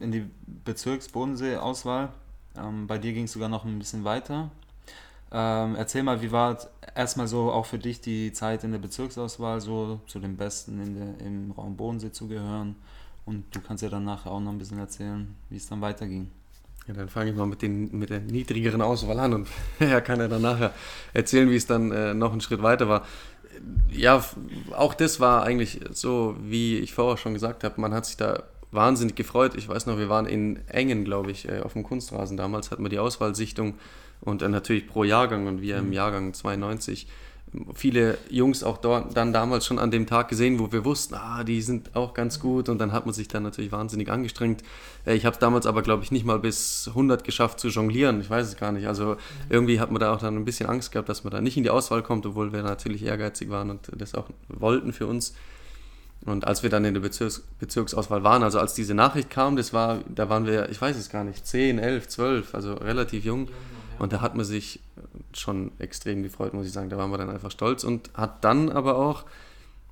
in 0.00 0.10
die 0.10 0.28
Bezirks-Bodensee-Auswahl. 0.64 2.08
Ähm, 2.56 2.88
bei 2.88 2.98
dir 2.98 3.12
ging 3.12 3.24
es 3.24 3.32
sogar 3.32 3.48
noch 3.48 3.64
ein 3.64 3.78
bisschen 3.78 4.02
weiter. 4.02 4.50
Ähm, 5.30 5.76
erzähl 5.76 6.02
mal, 6.02 6.20
wie 6.20 6.32
war 6.32 6.58
erstmal 6.96 7.28
so 7.28 7.52
auch 7.52 7.66
für 7.66 7.78
dich 7.78 8.00
die 8.00 8.32
Zeit 8.32 8.64
in 8.64 8.72
der 8.72 8.80
Bezirksauswahl, 8.80 9.60
so 9.60 10.00
zu 10.08 10.18
den 10.18 10.36
Besten 10.36 10.96
der, 10.96 11.24
im 11.24 11.52
Raum 11.52 11.76
Bodensee 11.76 12.10
zu 12.10 12.26
gehören? 12.26 12.74
Und 13.24 13.44
du 13.54 13.60
kannst 13.60 13.82
ja 13.82 13.88
dann 13.88 14.04
nachher 14.04 14.30
auch 14.30 14.40
noch 14.40 14.50
ein 14.50 14.58
bisschen 14.58 14.78
erzählen, 14.78 15.34
wie 15.48 15.56
es 15.56 15.68
dann 15.68 15.80
weiterging. 15.80 16.30
Ja, 16.88 16.94
dann 16.94 17.08
fange 17.08 17.30
ich 17.30 17.36
mal 17.36 17.46
mit, 17.46 17.62
den, 17.62 17.96
mit 17.96 18.10
der 18.10 18.18
niedrigeren 18.18 18.82
Auswahl 18.82 19.18
an 19.20 19.32
und 19.34 19.48
er 19.78 20.00
kann 20.00 20.18
ja 20.18 20.26
dann 20.26 20.42
nachher 20.42 20.72
erzählen, 21.14 21.48
wie 21.48 21.56
es 21.56 21.66
dann 21.66 21.92
äh, 21.92 22.12
noch 22.12 22.32
einen 22.32 22.40
Schritt 22.40 22.62
weiter 22.62 22.88
war 22.88 23.04
ja, 23.90 24.24
auch 24.72 24.94
das 24.94 25.20
war 25.20 25.42
eigentlich 25.42 25.80
so, 25.90 26.36
wie 26.40 26.78
ich 26.78 26.94
vorher 26.94 27.16
schon 27.16 27.34
gesagt 27.34 27.64
habe, 27.64 27.80
man 27.80 27.92
hat 27.92 28.06
sich 28.06 28.16
da 28.16 28.44
wahnsinnig 28.70 29.14
gefreut. 29.14 29.54
Ich 29.56 29.68
weiß 29.68 29.86
noch, 29.86 29.98
wir 29.98 30.08
waren 30.08 30.26
in 30.26 30.66
Engen, 30.68 31.04
glaube 31.04 31.30
ich, 31.30 31.48
äh, 31.48 31.60
auf 31.60 31.74
dem 31.74 31.82
Kunstrasen 31.82 32.36
damals, 32.36 32.70
hatten 32.70 32.82
wir 32.82 32.88
die 32.88 32.98
Auswahlsichtung 32.98 33.74
und 34.20 34.42
dann 34.42 34.50
natürlich 34.50 34.86
pro 34.86 35.04
Jahrgang 35.04 35.46
und 35.46 35.60
wir 35.60 35.78
im 35.78 35.88
mhm. 35.88 35.92
Jahrgang 35.92 36.34
92 36.34 37.06
viele 37.74 38.16
Jungs 38.30 38.62
auch 38.62 38.78
dort 38.78 39.16
dann 39.16 39.32
damals 39.32 39.66
schon 39.66 39.78
an 39.78 39.90
dem 39.90 40.06
Tag 40.06 40.28
gesehen, 40.28 40.58
wo 40.58 40.72
wir 40.72 40.84
wussten, 40.84 41.14
ah, 41.14 41.44
die 41.44 41.60
sind 41.60 41.94
auch 41.94 42.14
ganz 42.14 42.40
gut 42.40 42.68
und 42.68 42.78
dann 42.78 42.92
hat 42.92 43.04
man 43.04 43.14
sich 43.14 43.28
dann 43.28 43.42
natürlich 43.42 43.72
wahnsinnig 43.72 44.10
angestrengt. 44.10 44.62
Äh, 45.04 45.14
ich 45.14 45.26
habe 45.26 45.34
es 45.34 45.38
damals 45.38 45.66
aber, 45.66 45.82
glaube 45.82 46.02
ich, 46.02 46.10
nicht 46.10 46.24
mal 46.24 46.38
bis 46.38 46.88
100 46.88 47.24
geschafft 47.24 47.60
zu 47.60 47.68
jonglieren, 47.68 48.20
ich 48.20 48.30
weiß 48.30 48.46
es 48.46 48.56
gar 48.56 48.72
nicht. 48.72 48.86
Also 48.86 49.16
irgendwie 49.50 49.80
hat 49.80 49.90
man 49.90 50.00
da 50.00 50.14
auch 50.14 50.18
dann 50.18 50.36
ein 50.36 50.44
bisschen 50.44 50.68
Angst 50.68 50.92
gehabt, 50.92 51.08
dass 51.08 51.24
man 51.24 51.30
da 51.30 51.40
nicht 51.40 51.56
in 51.56 51.62
die 51.62 51.70
Auswahl 51.70 52.02
kommt, 52.02 52.24
obwohl 52.24 52.52
wir 52.52 52.62
natürlich 52.62 53.04
ehrgeizig 53.04 53.50
waren 53.50 53.70
und 53.70 53.90
das 53.96 54.14
auch 54.14 54.30
wollten 54.48 54.92
für 54.92 55.06
uns. 55.06 55.34
Und 56.24 56.46
als 56.46 56.62
wir 56.62 56.70
dann 56.70 56.84
in 56.84 56.94
der 56.94 57.00
Bezirks 57.00 57.42
Bezirksauswahl 57.58 58.22
waren, 58.22 58.44
also 58.44 58.60
als 58.60 58.74
diese 58.74 58.94
Nachricht 58.94 59.28
kam, 59.28 59.56
das 59.56 59.72
war, 59.72 60.00
da 60.08 60.28
waren 60.28 60.46
wir, 60.46 60.68
ich 60.70 60.80
weiß 60.80 60.96
es 60.96 61.10
gar 61.10 61.24
nicht, 61.24 61.46
10, 61.46 61.78
11, 61.78 62.08
12, 62.08 62.54
also 62.54 62.74
relativ 62.74 63.24
jung. 63.24 63.48
Und 64.02 64.12
da 64.12 64.20
hat 64.20 64.34
man 64.34 64.44
sich 64.44 64.80
schon 65.32 65.70
extrem 65.78 66.24
gefreut, 66.24 66.54
muss 66.54 66.66
ich 66.66 66.72
sagen. 66.72 66.90
Da 66.90 66.98
waren 66.98 67.12
wir 67.12 67.18
dann 67.18 67.30
einfach 67.30 67.52
stolz 67.52 67.84
und 67.84 68.10
hat 68.14 68.42
dann 68.42 68.68
aber 68.68 68.96
auch, 68.96 69.24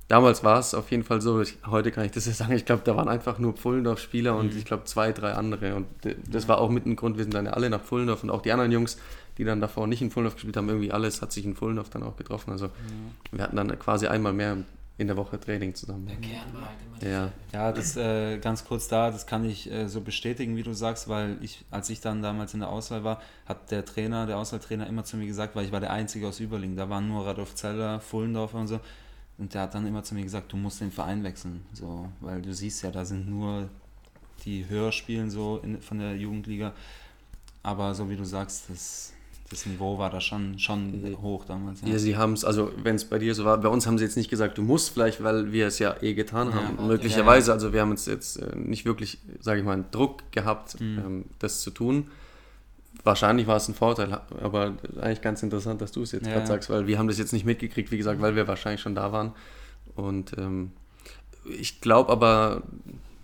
damals 0.09 0.43
war 0.43 0.59
es 0.59 0.73
auf 0.73 0.91
jeden 0.91 1.03
Fall 1.03 1.21
so, 1.21 1.39
ich, 1.39 1.57
heute 1.65 1.91
kann 1.91 2.03
ich 2.03 2.11
das 2.11 2.25
ja 2.25 2.33
sagen, 2.33 2.51
ich 2.51 2.65
glaube, 2.65 2.81
da 2.83 2.97
waren 2.97 3.07
einfach 3.07 3.39
nur 3.39 3.53
Pfullendorf-Spieler 3.53 4.35
und 4.35 4.51
mhm. 4.51 4.57
ich 4.57 4.65
glaube 4.65 4.83
zwei, 4.83 5.13
drei 5.13 5.31
andere. 5.31 5.75
Und 5.75 5.87
das 6.29 6.49
war 6.49 6.57
auch 6.57 6.69
mit 6.69 6.85
ein 6.85 6.97
Grund, 6.97 7.15
wir 7.15 7.23
sind 7.23 7.33
dann 7.33 7.45
ja 7.45 7.53
alle 7.53 7.69
nach 7.69 7.79
Pfullendorf 7.79 8.21
und 8.21 8.31
auch 8.31 8.41
die 8.41 8.51
anderen 8.51 8.73
Jungs, 8.73 8.97
die 9.37 9.45
dann 9.45 9.61
davor 9.61 9.87
nicht 9.87 10.01
in 10.01 10.11
Pfullendorf 10.11 10.35
gespielt 10.35 10.57
haben, 10.57 10.67
irgendwie 10.67 10.91
alles 10.91 11.21
hat 11.21 11.31
sich 11.31 11.45
in 11.45 11.55
Pfullendorf 11.55 11.89
dann 11.89 12.03
auch 12.03 12.17
getroffen. 12.17 12.51
Also 12.51 12.65
mhm. 12.67 13.37
wir 13.37 13.45
hatten 13.45 13.55
dann 13.55 13.79
quasi 13.79 14.07
einmal 14.07 14.33
mehr 14.33 14.57
in 15.01 15.07
der 15.07 15.17
Woche 15.17 15.39
Training 15.39 15.73
zusammen. 15.73 16.05
Der 16.05 16.15
Kern 16.17 16.53
war 16.53 16.67
halt 16.67 16.77
immer 16.85 17.11
ja. 17.11 17.31
ja, 17.51 17.71
das 17.71 17.97
äh, 17.97 18.37
ganz 18.37 18.63
kurz 18.63 18.87
da, 18.87 19.09
das 19.09 19.25
kann 19.25 19.43
ich 19.43 19.69
äh, 19.71 19.87
so 19.87 20.01
bestätigen, 20.01 20.55
wie 20.55 20.63
du 20.63 20.73
sagst, 20.73 21.09
weil 21.09 21.37
ich, 21.41 21.65
als 21.71 21.89
ich 21.89 22.01
dann 22.01 22.21
damals 22.21 22.53
in 22.53 22.59
der 22.59 22.69
Auswahl 22.69 23.03
war, 23.03 23.19
hat 23.47 23.71
der 23.71 23.83
Trainer, 23.83 24.27
der 24.27 24.37
Auswahltrainer 24.37 24.85
immer 24.87 25.03
zu 25.03 25.17
mir 25.17 25.25
gesagt, 25.25 25.55
weil 25.55 25.65
ich 25.65 25.71
war 25.71 25.79
der 25.79 25.91
Einzige 25.91 26.27
aus 26.27 26.39
Überling, 26.39 26.75
da 26.75 26.89
waren 26.89 27.07
nur 27.07 27.25
Radolf 27.25 27.55
Zeller, 27.55 27.99
Fullendorfer 27.99 28.59
und 28.59 28.67
so, 28.67 28.79
und 29.39 29.53
der 29.53 29.63
hat 29.63 29.73
dann 29.73 29.87
immer 29.87 30.03
zu 30.03 30.13
mir 30.13 30.23
gesagt, 30.23 30.53
du 30.53 30.57
musst 30.57 30.79
den 30.81 30.91
Verein 30.91 31.23
wechseln, 31.23 31.65
so, 31.73 32.07
weil 32.19 32.41
du 32.41 32.53
siehst 32.53 32.83
ja, 32.83 32.91
da 32.91 33.03
sind 33.03 33.27
nur 33.27 33.67
die 34.45 34.69
höher 34.69 34.91
spielen 34.91 35.31
so 35.31 35.59
in, 35.63 35.81
von 35.81 35.97
der 35.97 36.15
Jugendliga, 36.15 36.73
aber 37.63 37.95
so 37.95 38.09
wie 38.09 38.15
du 38.15 38.23
sagst, 38.23 38.69
das, 38.69 39.13
das 39.51 39.65
Niveau 39.65 39.97
war 39.97 40.09
da 40.09 40.19
schon, 40.21 40.57
schon 40.57 41.05
Ja. 41.11 41.17
hoch 41.21 41.45
damals. 41.45 41.81
Ja, 41.85 41.99
sie 41.99 42.15
haben 42.17 42.33
es, 42.33 42.43
also 42.45 42.71
wenn 42.83 42.95
es 42.95 43.05
bei 43.05 43.19
dir 43.19 43.35
so 43.35 43.43
war, 43.45 43.57
bei 43.59 43.67
uns 43.69 43.85
haben 43.85 43.97
sie 43.97 44.03
jetzt 44.05 44.15
nicht 44.17 44.29
gesagt, 44.29 44.57
du 44.57 44.61
musst 44.63 44.89
vielleicht, 44.91 45.21
weil 45.23 45.51
wir 45.51 45.67
es 45.67 45.77
ja 45.79 45.95
eh 46.01 46.13
getan 46.13 46.49
Ja. 46.49 46.55
haben. 46.55 46.77
Ja, 46.79 46.83
Möglicherweise, 46.85 47.51
also 47.51 47.73
wir 47.73 47.81
haben 47.81 47.91
uns 47.91 48.05
jetzt 48.05 48.37
äh, 48.37 48.55
nicht 48.55 48.85
wirklich, 48.85 49.19
sage 49.39 49.59
ich 49.59 49.65
mal, 49.65 49.73
einen 49.73 49.91
Druck 49.91 50.31
gehabt, 50.31 50.79
Mhm. 50.79 50.97
ähm, 50.99 51.25
das 51.39 51.61
zu 51.61 51.69
tun. 51.71 52.07
Wahrscheinlich 53.03 53.47
war 53.47 53.55
es 53.57 53.67
ein 53.67 53.73
Vorteil, 53.73 54.19
aber 54.41 54.73
eigentlich 54.99 55.21
ganz 55.21 55.41
interessant, 55.43 55.81
dass 55.81 55.91
du 55.91 56.03
es 56.03 56.11
jetzt 56.11 56.27
Ja, 56.27 56.33
gerade 56.33 56.43
ja. 56.43 56.47
sagst, 56.47 56.69
weil 56.69 56.87
wir 56.87 56.99
haben 56.99 57.07
das 57.07 57.17
jetzt 57.17 57.33
nicht 57.33 57.45
mitgekriegt, 57.45 57.91
wie 57.91 57.97
gesagt, 57.97 58.21
weil 58.21 58.35
wir 58.35 58.47
wahrscheinlich 58.47 58.81
schon 58.81 58.95
da 58.95 59.11
waren. 59.11 59.31
Und 59.95 60.37
ähm, 60.37 60.71
ich 61.59 61.81
glaube 61.81 62.11
aber, 62.11 62.61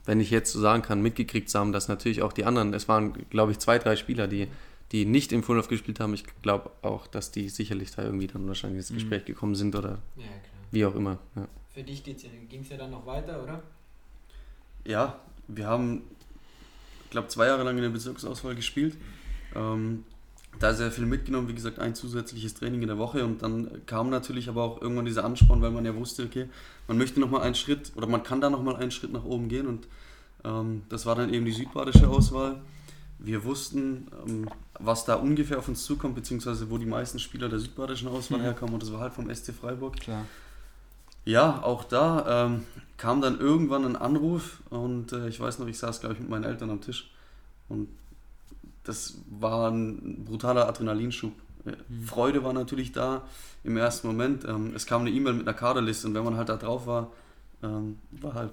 wenn 0.05 0.19
ich 0.19 0.31
jetzt 0.31 0.53
so 0.53 0.59
sagen 0.59 0.81
kann, 0.81 1.01
mitgekriegt 1.01 1.53
haben, 1.53 1.73
dass 1.73 1.87
natürlich 1.89 2.21
auch 2.21 2.33
die 2.33 2.45
anderen, 2.45 2.73
es 2.73 2.87
waren, 2.87 3.13
glaube 3.29 3.51
ich, 3.51 3.59
zwei, 3.59 3.77
drei 3.77 3.95
Spieler, 3.95 4.27
die, 4.27 4.47
die 4.91 5.05
nicht 5.05 5.31
im 5.33 5.43
Full 5.43 5.61
gespielt 5.63 5.99
haben. 5.99 6.13
Ich 6.13 6.23
glaube 6.41 6.71
auch, 6.81 7.07
dass 7.07 7.31
die 7.31 7.49
sicherlich 7.49 7.91
da 7.91 8.03
irgendwie 8.03 8.27
dann 8.27 8.47
wahrscheinlich 8.47 8.79
ins 8.79 8.91
Mhm. 8.91 8.95
Gespräch 8.95 9.25
gekommen 9.25 9.55
sind 9.55 9.75
oder 9.75 9.99
Ja, 10.15 10.23
klar. 10.23 10.31
wie 10.71 10.85
auch 10.85 10.95
immer. 10.95 11.17
Ja. 11.35 11.47
Für 11.73 11.83
dich 11.83 12.03
ging 12.03 12.15
es 12.61 12.69
ja 12.69 12.77
dann 12.77 12.91
noch 12.91 13.05
weiter, 13.05 13.43
oder? 13.43 13.61
Ja, 14.85 15.19
wir 15.47 15.67
haben, 15.67 16.01
ich 17.05 17.09
glaube, 17.11 17.27
zwei 17.27 17.47
Jahre 17.47 17.63
lang 17.63 17.75
in 17.75 17.83
der 17.83 17.89
Bezirksauswahl 17.89 18.55
gespielt. 18.55 18.95
Ähm, 19.55 20.03
da 20.59 20.73
sehr 20.73 20.91
viel 20.91 21.05
mitgenommen, 21.05 21.47
wie 21.47 21.53
gesagt, 21.53 21.77
ein 21.77 21.93
zusätzliches 21.93 22.55
Training 22.55 22.81
in 22.81 22.87
der 22.87 22.97
Woche 22.97 23.23
und 23.23 23.43
dann 23.43 23.85
kam 23.85 24.09
natürlich 24.09 24.49
aber 24.49 24.63
auch 24.63 24.81
irgendwann 24.81 25.05
dieser 25.05 25.23
Ansporn, 25.23 25.61
weil 25.61 25.69
man 25.69 25.85
ja 25.85 25.95
wusste, 25.95 26.23
okay, 26.23 26.47
man 26.87 26.97
möchte 26.97 27.19
nochmal 27.19 27.41
einen 27.41 27.53
Schritt 27.53 27.91
oder 27.95 28.07
man 28.07 28.23
kann 28.23 28.41
da 28.41 28.49
nochmal 28.49 28.75
einen 28.77 28.89
Schritt 28.89 29.11
nach 29.13 29.23
oben 29.23 29.49
gehen 29.49 29.67
und 29.67 29.87
ähm, 30.43 30.81
das 30.89 31.05
war 31.05 31.13
dann 31.15 31.31
eben 31.31 31.45
die 31.45 31.51
südbadische 31.51 32.07
Auswahl. 32.09 32.59
Wir 33.19 33.43
wussten, 33.43 34.07
ähm, 34.27 34.49
was 34.79 35.05
da 35.05 35.15
ungefähr 35.15 35.57
auf 35.57 35.67
uns 35.67 35.83
zukommt, 35.83 36.15
beziehungsweise 36.15 36.69
wo 36.69 36.77
die 36.77 36.85
meisten 36.85 37.19
Spieler 37.19 37.49
der 37.49 37.59
südbadischen 37.59 38.07
Auswahl 38.07 38.39
Mhm. 38.39 38.43
herkamen 38.43 38.73
und 38.75 38.83
das 38.83 38.91
war 38.93 38.99
halt 38.99 39.13
vom 39.13 39.29
SC 39.29 39.51
Freiburg. 39.53 39.97
Klar. 39.99 40.25
Ja, 41.25 41.61
auch 41.63 41.83
da 41.83 42.45
ähm, 42.45 42.63
kam 42.97 43.19
dann 43.21 43.39
irgendwann 43.39 43.83
ein 43.85 43.95
Anruf 43.95 44.61
und 44.69 45.11
äh, 45.11 45.27
ich 45.27 45.39
weiß 45.39 45.59
noch, 45.59 45.67
ich 45.67 45.77
saß, 45.77 45.99
glaube 45.99 46.13
ich, 46.13 46.19
mit 46.21 46.29
meinen 46.29 46.45
Eltern 46.45 46.69
am 46.69 46.79
Tisch 46.79 47.11
und 47.69 47.89
das 48.83 49.15
war 49.29 49.69
ein 49.69 50.23
brutaler 50.25 50.67
Adrenalinschub. 50.67 51.33
Äh, 51.65 51.71
Mhm. 51.89 52.03
Freude 52.05 52.43
war 52.45 52.53
natürlich 52.53 52.93
da 52.93 53.23
im 53.65 53.75
ersten 53.75 54.07
Moment. 54.07 54.45
Ähm, 54.45 54.71
es 54.75 54.85
kam 54.85 55.01
eine 55.01 55.09
E-Mail 55.09 55.33
mit 55.33 55.47
einer 55.47 55.57
Kaderliste 55.57 56.07
und 56.07 56.13
wenn 56.13 56.23
man 56.23 56.37
halt 56.37 56.47
da 56.49 56.55
drauf 56.55 56.87
war, 56.87 57.11
ähm, 57.63 57.97
war 58.11 58.33
halt 58.35 58.51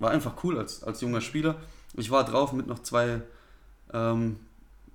war 0.00 0.10
einfach 0.10 0.42
cool 0.44 0.58
als, 0.58 0.82
als 0.84 1.00
junger 1.00 1.20
Spieler. 1.20 1.56
Ich 1.94 2.10
war 2.10 2.24
drauf 2.24 2.52
mit 2.52 2.66
noch 2.68 2.80
zwei, 2.82 3.20
ähm, 3.92 4.36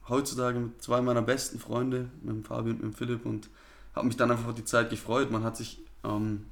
heutzutage 0.10 0.60
mit 0.60 0.82
zwei 0.82 1.02
meiner 1.02 1.22
besten 1.22 1.60
Freunde, 1.60 2.10
mit 2.22 2.36
dem 2.36 2.44
Fabian 2.44 2.76
und 2.78 2.84
mit 2.84 2.94
dem 2.94 2.96
Philipp 2.96 3.26
und 3.26 3.50
habe 3.96 4.08
mich 4.08 4.18
dann 4.18 4.32
einfach 4.32 4.48
auf 4.50 4.56
die 4.56 4.66
Zeit 4.66 4.90
gefreut. 4.90 5.32
Man 5.32 5.44
hat 5.44 5.56
sich 5.58 5.80
ähm, 6.04 6.46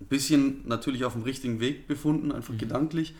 ein 0.00 0.06
bisschen 0.06 0.66
natürlich 0.66 1.04
auf 1.04 1.12
dem 1.12 1.22
richtigen 1.22 1.60
Weg 1.60 1.86
befunden, 1.88 2.32
einfach 2.32 2.54
Mhm. 2.54 2.58
gedanklich. 2.58 3.14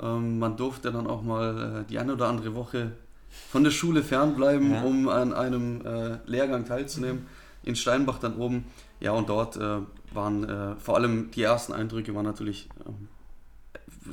Ähm, 0.00 0.38
man 0.38 0.56
durfte 0.56 0.90
dann 0.92 1.06
auch 1.06 1.22
mal 1.22 1.82
äh, 1.82 1.88
die 1.88 1.98
eine 1.98 2.12
oder 2.14 2.28
andere 2.28 2.54
Woche 2.54 2.92
von 3.50 3.62
der 3.62 3.70
Schule 3.70 4.02
fernbleiben, 4.02 4.72
Ja. 4.72 4.82
um 4.82 5.08
an 5.08 5.32
einem 5.32 5.84
äh, 5.84 6.18
Lehrgang 6.26 6.64
teilzunehmen. 6.64 7.26
In 7.64 7.76
Steinbach 7.76 8.18
dann 8.18 8.36
oben. 8.36 8.64
Ja, 9.00 9.12
und 9.12 9.28
dort 9.28 9.56
äh, 9.56 9.80
waren 10.12 10.48
äh, 10.48 10.76
vor 10.76 10.96
allem 10.96 11.30
die 11.32 11.42
ersten 11.42 11.72
Eindrücke 11.72 12.14
waren 12.14 12.24
natürlich, 12.24 12.68
ähm, 12.86 13.08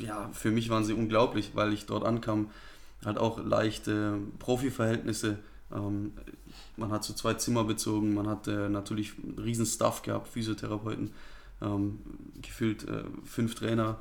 ja, 0.02 0.30
für 0.34 0.52
mich 0.52 0.70
waren 0.70 0.84
sie 0.84 0.94
unglaublich, 0.94 1.52
weil 1.54 1.72
ich 1.74 1.86
dort 1.86 2.04
ankam, 2.06 2.50
halt 3.06 3.18
auch 3.18 3.44
leichte 3.44 4.20
Profi-Verhältnisse. 4.40 5.38
Ähm, 5.74 6.14
man 6.78 6.92
hat 6.92 7.04
so 7.04 7.14
zwei 7.14 7.34
Zimmer 7.36 7.64
bezogen, 7.64 8.14
man 8.14 8.28
hat 8.28 8.48
äh, 8.48 8.70
natürlich 8.70 9.14
einen 9.22 9.40
riesen 9.40 9.66
Staff 9.66 10.02
gehabt, 10.02 10.28
Physiotherapeuten, 10.28 11.12
ähm, 11.62 12.00
gefühlt 12.42 12.88
äh, 12.88 13.04
fünf 13.24 13.56
Trainer. 13.56 13.98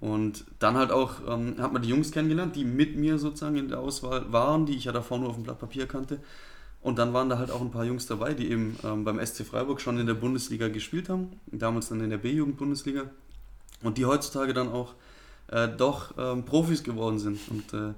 Und 0.00 0.44
dann 0.58 0.76
halt 0.76 0.90
auch 0.90 1.14
ähm, 1.28 1.56
hat 1.58 1.72
man 1.72 1.82
die 1.82 1.88
Jungs 1.88 2.10
kennengelernt, 2.10 2.56
die 2.56 2.64
mit 2.64 2.96
mir 2.96 3.18
sozusagen 3.18 3.56
in 3.56 3.68
der 3.68 3.80
Auswahl 3.80 4.32
waren, 4.32 4.66
die 4.66 4.76
ich 4.76 4.84
ja 4.84 4.92
davor 4.92 5.18
nur 5.18 5.30
auf 5.30 5.36
dem 5.36 5.44
Blatt 5.44 5.58
Papier 5.58 5.86
kannte. 5.86 6.20
Und 6.80 6.98
dann 6.98 7.14
waren 7.14 7.30
da 7.30 7.38
halt 7.38 7.50
auch 7.50 7.62
ein 7.62 7.70
paar 7.70 7.86
Jungs 7.86 8.06
dabei, 8.06 8.34
die 8.34 8.50
eben 8.50 8.76
ähm, 8.84 9.04
beim 9.04 9.24
SC 9.24 9.46
Freiburg 9.46 9.80
schon 9.80 9.98
in 9.98 10.06
der 10.06 10.14
Bundesliga 10.14 10.68
gespielt 10.68 11.08
haben, 11.08 11.40
damals 11.46 11.88
dann 11.88 12.00
in 12.00 12.10
der 12.10 12.18
B-Jugend-Bundesliga 12.18 13.04
und 13.82 13.96
die 13.96 14.04
heutzutage 14.04 14.52
dann 14.52 14.68
auch 14.68 14.94
äh, 15.48 15.68
doch 15.68 16.14
ähm, 16.18 16.44
Profis 16.44 16.82
geworden 16.82 17.18
sind. 17.18 17.40
Und 17.48 17.72
äh, 17.72 17.94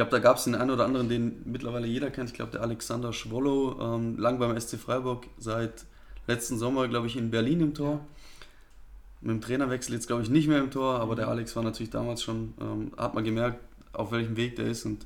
glaube, 0.00 0.12
da 0.12 0.18
gab 0.18 0.38
es 0.38 0.44
den 0.44 0.54
einen 0.54 0.70
oder 0.70 0.86
anderen, 0.86 1.10
den 1.10 1.42
mittlerweile 1.44 1.86
jeder 1.86 2.10
kennt. 2.10 2.30
Ich 2.30 2.34
glaube, 2.34 2.52
der 2.52 2.62
Alexander 2.62 3.12
Schwollow, 3.12 3.78
ähm, 3.78 4.16
lang 4.16 4.38
beim 4.38 4.58
SC 4.58 4.78
Freiburg, 4.78 5.26
seit 5.36 5.84
letzten 6.26 6.58
Sommer, 6.58 6.88
glaube 6.88 7.06
ich, 7.06 7.18
in 7.18 7.30
Berlin 7.30 7.60
im 7.60 7.74
Tor. 7.74 8.00
Mit 9.20 9.30
dem 9.30 9.40
Trainerwechsel 9.42 9.92
jetzt, 9.92 10.06
glaube 10.06 10.22
ich, 10.22 10.30
nicht 10.30 10.48
mehr 10.48 10.60
im 10.60 10.70
Tor, 10.70 11.00
aber 11.00 11.16
der 11.16 11.28
Alex 11.28 11.54
war 11.54 11.62
natürlich 11.62 11.90
damals 11.90 12.22
schon, 12.22 12.54
ähm, 12.62 12.92
hat 12.96 13.14
man 13.14 13.24
gemerkt, 13.24 13.60
auf 13.92 14.10
welchem 14.10 14.38
Weg 14.38 14.56
der 14.56 14.68
ist. 14.68 14.86
Und 14.86 15.04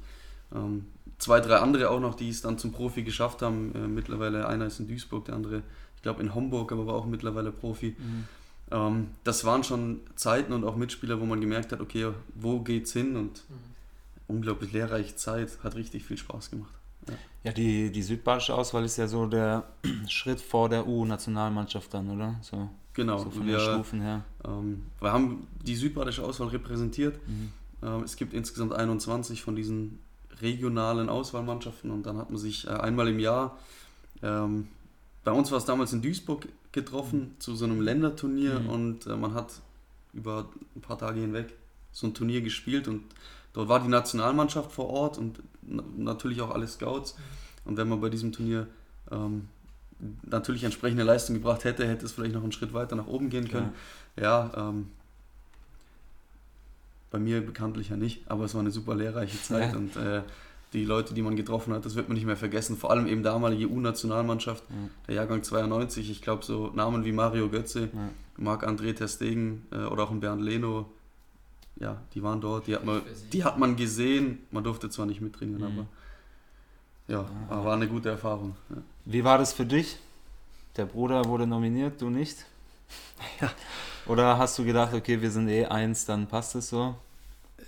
ähm, 0.55 0.87
zwei, 1.19 1.41
drei 1.41 1.57
andere 1.57 1.91
auch 1.91 1.99
noch, 1.99 2.15
die 2.15 2.29
es 2.29 2.41
dann 2.43 2.57
zum 2.57 2.71
Profi 2.71 3.03
geschafft 3.03 3.43
haben. 3.43 3.75
Äh, 3.75 3.89
mittlerweile 3.89 4.47
einer 4.47 4.67
ist 4.67 4.79
in 4.79 4.87
Duisburg, 4.87 5.25
der 5.25 5.35
andere, 5.35 5.63
ich 5.97 6.03
glaube, 6.03 6.23
in 6.23 6.37
Homburg, 6.37 6.71
aber 6.71 6.87
war 6.87 6.95
auch 6.95 7.07
mittlerweile 7.07 7.51
Profi. 7.51 7.97
Mhm. 7.99 8.25
Ähm, 8.71 9.09
das 9.25 9.45
waren 9.45 9.65
schon 9.65 10.03
Zeiten 10.15 10.53
und 10.53 10.63
auch 10.63 10.77
Mitspieler, 10.77 11.21
wo 11.21 11.25
man 11.25 11.41
gemerkt 11.41 11.73
hat, 11.73 11.81
okay, 11.81 12.13
wo 12.37 12.61
geht's 12.61 12.93
hin? 12.93 13.17
Und 13.17 13.43
unglaublich 14.29 14.73
lehrreiche 14.73 15.17
Zeit, 15.17 15.59
hat 15.63 15.75
richtig 15.75 16.05
viel 16.05 16.17
Spaß 16.19 16.51
gemacht. 16.51 16.73
Ja, 17.43 17.53
die, 17.53 17.91
die 17.93 18.03
südbadische 18.03 18.55
Auswahl 18.55 18.85
ist 18.85 18.97
ja 18.97 19.07
so 19.07 19.27
der 19.27 19.65
Schritt 20.09 20.41
vor 20.41 20.69
der 20.71 20.87
U-Nationalmannschaft 20.87 21.93
dann, 21.93 22.09
oder? 22.11 22.37
So, 22.43 22.71
Genau, 22.95 23.19
so 23.19 23.29
von 23.31 23.41
den 23.41 23.49
wir, 23.49 23.61
Stufen 23.61 24.01
her. 24.01 24.25
ähm, 24.45 24.85
wir 25.01 25.13
haben 25.13 25.47
die 25.63 25.75
südbadische 25.77 26.23
Auswahl 26.25 26.49
repräsentiert. 26.49 27.17
Mhm. 27.29 27.53
Ähm, 27.83 28.03
es 28.05 28.17
gibt 28.17 28.33
insgesamt 28.33 28.73
21 28.73 29.43
von 29.43 29.57
diesen 29.57 29.99
regionalen 30.41 31.09
Auswahlmannschaften 31.09 31.91
und 31.91 32.05
dann 32.07 32.17
hat 32.19 32.31
man 32.31 32.39
sich 32.39 32.67
äh, 32.67 32.71
einmal 32.71 33.09
im 33.09 33.19
Jahr, 33.19 33.59
ähm, 34.23 34.69
bei 35.25 35.33
uns 35.33 35.51
war 35.51 35.59
es 35.59 35.65
damals 35.65 35.93
in 35.93 36.03
Duisburg 36.03 36.49
getroffen, 36.73 37.35
zu 37.39 37.55
so 37.57 37.65
einem 37.65 37.81
Länderturnier 37.81 38.61
Mhm. 38.61 38.69
und 38.71 39.07
äh, 39.07 39.17
man 39.17 39.35
hat 39.35 39.61
über 40.13 40.49
ein 40.77 40.81
paar 40.81 40.99
Tage 40.99 41.21
hinweg 41.21 41.53
so 41.93 42.07
ein 42.07 42.15
Turnier 42.15 42.41
gespielt 42.41 42.89
und 42.89 43.03
dort 43.55 43.69
war 43.71 43.81
die 43.81 43.89
Nationalmannschaft 43.89 44.71
vor 44.71 44.91
Ort 44.91 45.17
und 45.19 45.41
na 45.63 45.83
natürlich 45.97 46.43
auch 46.43 46.51
alle 46.51 46.69
Scouts 46.69 47.17
und 47.65 47.77
wenn 47.79 47.89
man 47.89 48.01
bei 48.03 48.11
diesem 48.11 48.31
Turnier 48.33 48.67
ähm, 49.11 49.49
natürlich 50.23 50.65
entsprechende 50.65 51.03
Leistung 51.05 51.35
gebracht 51.37 51.65
hätte, 51.65 51.87
hätte 51.89 52.05
es 52.05 52.13
vielleicht 52.13 52.35
noch 52.35 52.43
einen 52.43 52.53
Schritt 52.53 52.75
weiter 52.75 52.95
nach 52.97 53.07
oben 53.07 53.31
gehen 53.31 53.49
können. 53.49 53.73
Ja, 54.21 54.51
ähm, 54.57 54.89
bei 57.11 57.19
mir 57.19 57.41
bekanntlich 57.45 57.91
ja 57.91 57.97
nicht, 57.97 58.29
aber 58.31 58.45
es 58.45 58.55
war 58.55 58.61
eine 58.61 58.71
super 58.71 58.95
lehrreiche 58.95 59.41
Zeit 59.41 59.73
Ja. 59.73 59.79
und 59.79 59.97
äh, 59.97 60.23
die 60.73 60.85
Leute, 60.85 61.15
die 61.15 61.23
man 61.23 61.37
getroffen 61.37 61.73
hat, 61.73 61.85
das 61.85 61.95
wird 61.95 62.09
man 62.09 62.17
nicht 62.17 62.27
mehr 62.27 62.37
vergessen. 62.37 62.77
Vor 62.77 62.91
allem 62.91 63.07
eben 63.07 63.23
damalige 63.23 63.69
U-Nationalmannschaft, 63.69 64.65
Ja. 64.69 64.77
der 65.07 65.15
Jahrgang 65.15 65.43
92. 65.45 66.11
Ich 66.11 66.21
glaube, 66.21 66.45
so 66.45 66.73
Namen 66.75 67.05
wie 67.05 67.13
Mario 67.13 67.49
Götze, 67.49 67.91
Ja. 67.93 68.09
Marc-André 68.37 68.93
Terstegen 68.95 69.65
äh, 69.71 69.85
oder 69.85 70.03
auch 70.03 70.11
ein 70.11 70.19
Bernd 70.19 70.43
Leno, 70.43 70.87
ja, 71.81 72.01
die 72.15 72.23
waren 72.23 72.41
dort, 72.41 72.67
die 72.67 72.75
hat, 72.75 72.85
man, 72.85 73.03
die 73.33 73.45
hat 73.45 73.59
man 73.59 73.77
gesehen. 73.77 74.39
Man 74.51 74.63
durfte 74.65 74.89
zwar 74.91 75.07
nicht 75.07 75.21
mittrainieren, 75.21 75.61
Mhm. 75.73 75.79
aber 75.79 75.87
ja, 77.07 77.25
aber 77.51 77.65
war 77.67 77.75
eine 77.75 77.89
gute 77.89 78.09
Erfahrung. 78.09 78.57
Ja. 78.71 78.77
Wie 79.05 79.25
war 79.25 79.39
das 79.39 79.53
für 79.53 79.67
dich? 79.67 79.99
Der 80.77 80.87
Bruder 80.87 81.25
wurde 81.27 81.47
nominiert, 81.47 82.01
du 82.01 82.11
nicht? 82.11 82.37
Ja. 83.41 83.51
Oder 84.07 84.37
hast 84.39 84.59
du 84.59 84.65
gedacht, 84.65 84.93
okay, 84.93 85.21
wir 85.23 85.31
sind 85.31 85.49
eh 85.49 85.65
eins, 85.67 86.05
dann 86.05 86.27
passt 86.27 86.55
es 86.57 86.69
so? 86.69 86.95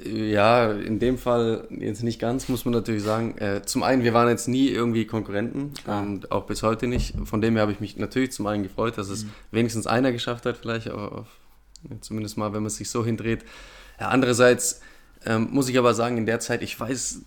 Ja, 0.05 0.71
in 0.73 0.99
dem 0.99 1.17
Fall 1.17 1.67
jetzt 1.71 2.03
nicht 2.03 2.19
ganz, 2.21 2.49
muss 2.51 2.67
man 2.67 2.75
natürlich 2.75 3.03
sagen. 3.03 3.39
Äh, 3.39 3.63
zum 3.65 3.83
einen, 3.83 4.03
wir 4.03 4.13
waren 4.13 4.29
jetzt 4.29 4.47
nie 4.47 4.69
irgendwie 4.69 5.07
Konkurrenten 5.07 5.73
Klar. 5.73 6.03
und 6.03 6.31
auch 6.33 6.45
bis 6.45 6.63
heute 6.63 6.87
nicht. 6.87 7.15
Von 7.25 7.41
dem 7.41 7.55
her 7.55 7.63
habe 7.63 7.73
ich 7.73 7.81
mich 7.81 7.97
natürlich 7.97 8.33
zum 8.33 8.47
einen 8.47 8.63
gefreut, 8.63 8.99
dass 8.99 9.09
es 9.09 9.25
Mhm. 9.25 9.31
wenigstens 9.53 9.87
einer 9.87 10.13
geschafft 10.13 10.45
hat, 10.45 10.59
vielleicht 10.59 10.91
auf, 10.91 11.13
auf, 11.13 11.27
zumindest 12.03 12.37
mal, 12.37 12.53
wenn 12.53 12.63
man 12.63 12.71
sich 12.71 12.91
so 12.91 13.05
hindreht. 13.05 13.45
Ja, 14.01 14.09
andererseits 14.09 14.81
ähm, 15.25 15.49
muss 15.51 15.69
ich 15.69 15.79
aber 15.79 15.95
sagen, 15.95 16.19
in 16.19 16.27
der 16.27 16.41
Zeit, 16.41 16.63
ich 16.63 16.79
weiß 16.79 17.23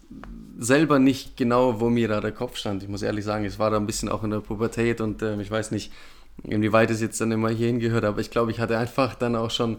selber 0.57 0.99
nicht 0.99 1.37
genau, 1.37 1.79
wo 1.79 1.89
mir 1.89 2.07
da 2.07 2.21
der 2.21 2.31
Kopf 2.31 2.57
stand. 2.57 2.83
Ich 2.83 2.89
muss 2.89 3.01
ehrlich 3.01 3.25
sagen, 3.25 3.45
es 3.45 3.59
war 3.59 3.71
da 3.71 3.77
ein 3.77 3.85
bisschen 3.85 4.09
auch 4.09 4.23
in 4.23 4.31
der 4.31 4.39
Pubertät 4.39 5.01
und 5.01 5.21
ähm, 5.21 5.39
ich 5.39 5.49
weiß 5.49 5.71
nicht, 5.71 5.91
inwieweit 6.43 6.91
es 6.91 7.01
jetzt 7.01 7.19
dann 7.21 7.31
immer 7.31 7.49
hierhin 7.49 7.79
gehört, 7.79 8.05
aber 8.05 8.19
ich 8.19 8.31
glaube, 8.31 8.51
ich 8.51 8.59
hatte 8.59 8.77
einfach 8.77 9.15
dann 9.15 9.35
auch 9.35 9.51
schon 9.51 9.77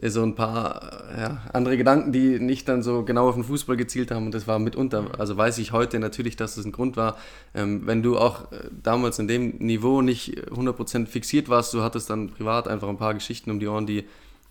äh, 0.00 0.08
so 0.08 0.22
ein 0.22 0.34
paar 0.34 1.10
äh, 1.12 1.20
ja, 1.20 1.42
andere 1.52 1.76
Gedanken, 1.76 2.12
die 2.12 2.38
nicht 2.38 2.68
dann 2.68 2.82
so 2.82 3.04
genau 3.04 3.28
auf 3.28 3.34
den 3.34 3.44
Fußball 3.44 3.76
gezielt 3.76 4.10
haben 4.10 4.26
und 4.26 4.34
das 4.34 4.46
war 4.46 4.58
mitunter, 4.58 5.06
also 5.18 5.36
weiß 5.36 5.58
ich 5.58 5.72
heute 5.72 5.98
natürlich, 5.98 6.36
dass 6.36 6.56
das 6.56 6.64
ein 6.64 6.72
Grund 6.72 6.96
war, 6.96 7.16
ähm, 7.54 7.86
wenn 7.86 8.02
du 8.02 8.18
auch 8.18 8.50
äh, 8.52 8.68
damals 8.82 9.18
in 9.18 9.28
dem 9.28 9.58
Niveau 9.58 10.02
nicht 10.02 10.36
äh, 10.36 10.42
100% 10.50 11.06
fixiert 11.06 11.48
warst, 11.48 11.74
du 11.74 11.82
hattest 11.82 12.10
dann 12.10 12.30
privat 12.30 12.68
einfach 12.68 12.88
ein 12.88 12.98
paar 12.98 13.14
Geschichten 13.14 13.50
um 13.50 13.60
die 13.60 13.68
Ohren, 13.68 13.86
die, 13.86 14.04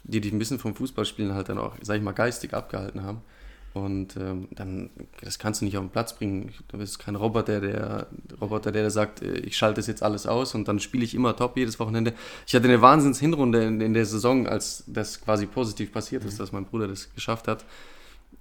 die 0.03 0.21
dich 0.21 0.31
ein 0.31 0.39
bisschen 0.39 0.59
vom 0.59 0.75
Fußballspielen 0.75 1.33
halt 1.33 1.49
dann 1.49 1.57
auch, 1.57 1.75
sag 1.81 1.97
ich 1.97 2.03
mal, 2.03 2.13
geistig 2.13 2.53
abgehalten 2.53 3.03
haben 3.03 3.21
Und 3.73 4.17
ähm, 4.17 4.47
dann, 4.51 4.89
das 5.21 5.37
kannst 5.39 5.61
du 5.61 5.65
nicht 5.65 5.77
auf 5.77 5.83
den 5.83 5.91
Platz 5.91 6.13
bringen. 6.13 6.51
Du 6.69 6.77
bist 6.77 6.99
kein 6.99 7.15
Roboter, 7.15 7.61
der 7.61 8.07
Roboter, 8.41 8.71
der 8.71 8.89
sagt, 8.89 9.21
äh, 9.21 9.37
ich 9.39 9.57
schalte 9.57 9.79
das 9.79 9.87
jetzt 9.87 10.01
alles 10.01 10.25
aus 10.25 10.55
und 10.55 10.67
dann 10.67 10.79
spiele 10.79 11.03
ich 11.03 11.13
immer 11.13 11.35
top 11.35 11.57
jedes 11.57 11.79
Wochenende. 11.79 12.13
Ich 12.47 12.55
hatte 12.55 12.67
eine 12.67 12.81
Wahnsinns-Hinrunde 12.81 13.63
in, 13.63 13.81
in, 13.81 13.93
der 13.93 14.05
Saison, 14.05 14.47
als 14.47 14.83
das 14.87 15.21
quasi 15.21 15.45
positiv 15.45 15.91
passiert 15.91 16.25
ist, 16.25 16.35
mhm. 16.35 16.37
dass 16.39 16.51
mein 16.51 16.65
Bruder 16.65 16.87
das 16.87 17.13
geschafft 17.13 17.47
hat. 17.47 17.65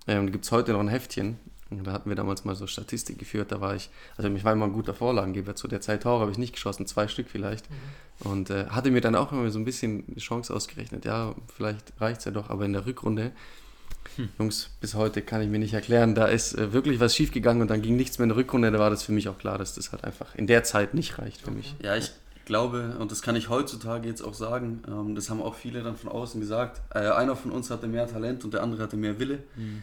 Ähm, 0.06 0.32
Gibt 0.32 0.44
es 0.44 0.52
heute 0.52 0.72
noch 0.72 0.80
ein 0.80 0.88
Heftchen. 0.88 1.36
Da 1.70 1.92
hatten 1.92 2.08
wir 2.08 2.16
damals 2.16 2.44
mal 2.44 2.54
so 2.54 2.66
Statistik 2.66 3.18
geführt. 3.18 3.52
Da 3.52 3.60
war 3.60 3.74
ich, 3.74 3.90
also 4.16 4.30
ich 4.30 4.44
war 4.44 4.52
immer 4.52 4.64
ein 4.64 4.72
guter 4.72 4.94
Vorlagengeber. 4.94 5.54
Zu 5.54 5.68
der 5.68 5.80
Zeit 5.80 6.02
Tore 6.02 6.20
habe 6.20 6.30
ich 6.30 6.38
nicht 6.38 6.54
geschossen, 6.54 6.86
zwei 6.86 7.08
Stück 7.08 7.28
vielleicht. 7.28 7.68
Mhm. 7.70 8.30
Und 8.30 8.50
äh, 8.50 8.66
hatte 8.66 8.90
mir 8.90 9.00
dann 9.00 9.14
auch 9.14 9.32
immer 9.32 9.50
so 9.50 9.58
ein 9.58 9.64
bisschen 9.64 10.04
die 10.06 10.20
Chance 10.20 10.54
ausgerechnet. 10.54 11.04
Ja, 11.04 11.34
vielleicht 11.54 11.92
reicht 12.00 12.20
es 12.20 12.24
ja 12.24 12.30
doch, 12.30 12.50
aber 12.50 12.64
in 12.64 12.72
der 12.72 12.86
Rückrunde 12.86 13.32
hm. 14.16 14.28
Jungs, 14.38 14.70
bis 14.80 14.94
heute 14.94 15.22
kann 15.22 15.42
ich 15.42 15.48
mir 15.48 15.58
nicht 15.58 15.74
erklären. 15.74 16.14
Da 16.14 16.26
ist 16.26 16.54
äh, 16.54 16.72
wirklich 16.72 17.00
was 17.00 17.14
schiefgegangen 17.14 17.62
und 17.62 17.68
dann 17.68 17.82
ging 17.82 17.96
nichts 17.96 18.18
mehr 18.18 18.24
in 18.24 18.30
der 18.30 18.36
Rückrunde. 18.36 18.70
Da 18.70 18.78
war 18.78 18.90
das 18.90 19.02
für 19.02 19.12
mich 19.12 19.28
auch 19.28 19.38
klar, 19.38 19.58
dass 19.58 19.74
das 19.74 19.92
halt 19.92 20.04
einfach 20.04 20.34
in 20.34 20.46
der 20.46 20.64
Zeit 20.64 20.94
nicht 20.94 21.18
reicht 21.18 21.42
für 21.42 21.50
mich. 21.50 21.74
Ja, 21.82 21.96
ich 21.96 22.10
glaube, 22.44 22.96
und 22.98 23.12
das 23.12 23.22
kann 23.22 23.36
ich 23.36 23.48
heutzutage 23.48 24.08
jetzt 24.08 24.22
auch 24.22 24.34
sagen, 24.34 24.82
ähm, 24.88 25.14
das 25.14 25.30
haben 25.30 25.42
auch 25.42 25.54
viele 25.54 25.82
dann 25.82 25.96
von 25.96 26.10
außen 26.10 26.40
gesagt. 26.40 26.80
Äh, 26.94 27.10
einer 27.10 27.36
von 27.36 27.52
uns 27.52 27.70
hatte 27.70 27.86
mehr 27.86 28.08
Talent 28.08 28.44
und 28.44 28.54
der 28.54 28.62
andere 28.62 28.82
hatte 28.82 28.96
mehr 28.96 29.18
Wille. 29.18 29.40
Hm. 29.54 29.82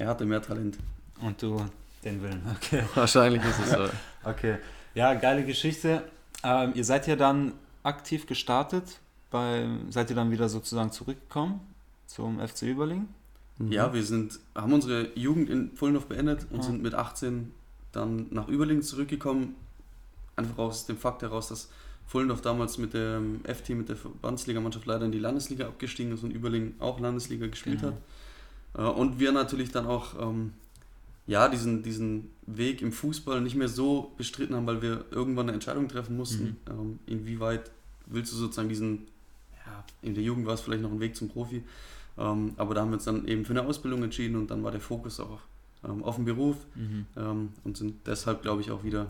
Er 0.00 0.08
hatte 0.08 0.24
mehr 0.24 0.40
Talent. 0.40 0.78
Und 1.20 1.42
du 1.42 1.62
den 2.02 2.22
Willen, 2.22 2.40
okay. 2.56 2.82
Wahrscheinlich 2.94 3.44
ist 3.44 3.60
es 3.60 3.70
so. 3.72 3.86
okay. 4.24 4.56
Ja, 4.94 5.12
geile 5.12 5.44
Geschichte. 5.44 6.02
Ähm, 6.42 6.72
ihr 6.74 6.86
seid 6.86 7.06
ja 7.06 7.16
dann 7.16 7.52
aktiv 7.82 8.26
gestartet. 8.26 8.98
Bei, 9.30 9.68
seid 9.90 10.08
ihr 10.08 10.16
dann 10.16 10.30
wieder 10.30 10.48
sozusagen 10.48 10.90
zurückgekommen? 10.90 11.60
zum 12.06 12.40
FC 12.40 12.62
Überling? 12.62 13.08
Mhm. 13.58 13.72
Ja, 13.72 13.92
wir 13.92 14.02
sind, 14.02 14.40
haben 14.54 14.72
unsere 14.72 15.16
Jugend 15.18 15.50
in 15.50 15.70
Pfullendorf 15.72 16.06
beendet 16.06 16.46
und 16.50 16.60
ja. 16.60 16.62
sind 16.62 16.82
mit 16.82 16.94
18 16.94 17.52
dann 17.92 18.26
nach 18.30 18.48
Überling 18.48 18.80
zurückgekommen. 18.80 19.54
Einfach 20.34 20.56
aus 20.56 20.86
dem 20.86 20.96
Fakt 20.96 21.20
heraus, 21.20 21.48
dass 21.48 21.68
Pfullendorf 22.08 22.40
damals 22.40 22.78
mit 22.78 22.94
dem 22.94 23.40
F-Team, 23.44 23.76
mit 23.76 23.90
der 23.90 23.96
Verbandsligamannschaft 23.96 24.86
leider 24.86 25.04
in 25.04 25.12
die 25.12 25.18
Landesliga 25.18 25.66
abgestiegen 25.66 26.12
ist 26.12 26.24
und 26.24 26.30
Überling 26.30 26.74
auch 26.78 26.98
Landesliga 26.98 27.46
gespielt 27.46 27.80
genau. 27.80 27.92
hat. 27.92 28.00
Äh, 28.74 28.82
und 28.82 29.18
wir 29.18 29.32
natürlich 29.32 29.70
dann 29.70 29.86
auch 29.86 30.20
ähm, 30.20 30.52
ja, 31.26 31.48
diesen, 31.48 31.82
diesen 31.82 32.30
Weg 32.46 32.82
im 32.82 32.92
Fußball 32.92 33.40
nicht 33.40 33.54
mehr 33.54 33.68
so 33.68 34.12
bestritten 34.16 34.56
haben, 34.56 34.66
weil 34.66 34.82
wir 34.82 35.04
irgendwann 35.12 35.46
eine 35.46 35.52
Entscheidung 35.52 35.88
treffen 35.88 36.16
mussten, 36.16 36.44
mhm. 36.44 36.56
ähm, 36.68 36.98
inwieweit 37.06 37.70
willst 38.06 38.32
du 38.32 38.36
sozusagen 38.36 38.68
diesen, 38.68 39.06
ja, 39.64 39.84
in 40.02 40.14
der 40.14 40.24
Jugend 40.24 40.46
war 40.46 40.54
es 40.54 40.60
vielleicht 40.60 40.82
noch 40.82 40.90
ein 40.90 40.98
Weg 40.98 41.14
zum 41.14 41.28
Profi, 41.28 41.62
ähm, 42.18 42.54
aber 42.56 42.74
da 42.74 42.80
haben 42.80 42.90
wir 42.90 42.94
uns 42.94 43.04
dann 43.04 43.28
eben 43.28 43.44
für 43.44 43.52
eine 43.52 43.62
Ausbildung 43.62 44.02
entschieden 44.02 44.34
und 44.36 44.50
dann 44.50 44.64
war 44.64 44.72
der 44.72 44.80
Fokus 44.80 45.20
auch 45.20 45.38
ähm, 45.84 46.02
auf 46.02 46.16
den 46.16 46.24
Beruf 46.24 46.56
mhm. 46.74 47.06
ähm, 47.16 47.52
und 47.62 47.76
sind 47.76 48.06
deshalb, 48.06 48.42
glaube 48.42 48.62
ich, 48.62 48.72
auch 48.72 48.82
wieder 48.82 49.06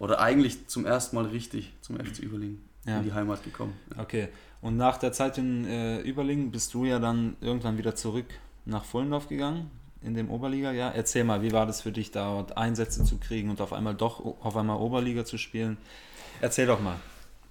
oder 0.00 0.20
eigentlich 0.20 0.66
zum 0.66 0.84
ersten 0.84 1.14
Mal 1.14 1.26
richtig 1.26 1.72
zum 1.80 1.96
FC 1.96 2.20
Überlingen 2.20 2.60
ja. 2.86 2.98
in 2.98 3.04
die 3.04 3.12
Heimat 3.12 3.44
gekommen. 3.44 3.74
Okay, 3.98 4.30
und 4.62 4.76
nach 4.76 4.96
der 4.96 5.12
Zeit 5.12 5.38
in 5.38 5.64
äh, 5.66 6.00
Überlingen 6.00 6.50
bist 6.50 6.74
du 6.74 6.86
ja 6.86 6.98
dann 6.98 7.36
irgendwann 7.40 7.78
wieder 7.78 7.94
zurück 7.94 8.26
nach 8.70 8.84
Vollendorf 8.84 9.28
gegangen 9.28 9.70
in 10.02 10.14
dem 10.14 10.30
Oberliga. 10.30 10.72
Ja, 10.72 10.90
erzähl 10.90 11.24
mal, 11.24 11.42
wie 11.42 11.52
war 11.52 11.66
das 11.66 11.82
für 11.82 11.92
dich, 11.92 12.10
da 12.10 12.46
Einsätze 12.56 13.04
zu 13.04 13.18
kriegen 13.18 13.50
und 13.50 13.60
auf 13.60 13.72
einmal 13.72 13.94
doch 13.94 14.24
auf 14.40 14.56
einmal 14.56 14.78
Oberliga 14.78 15.24
zu 15.24 15.36
spielen? 15.36 15.76
Erzähl 16.40 16.66
doch 16.66 16.80
mal. 16.80 16.96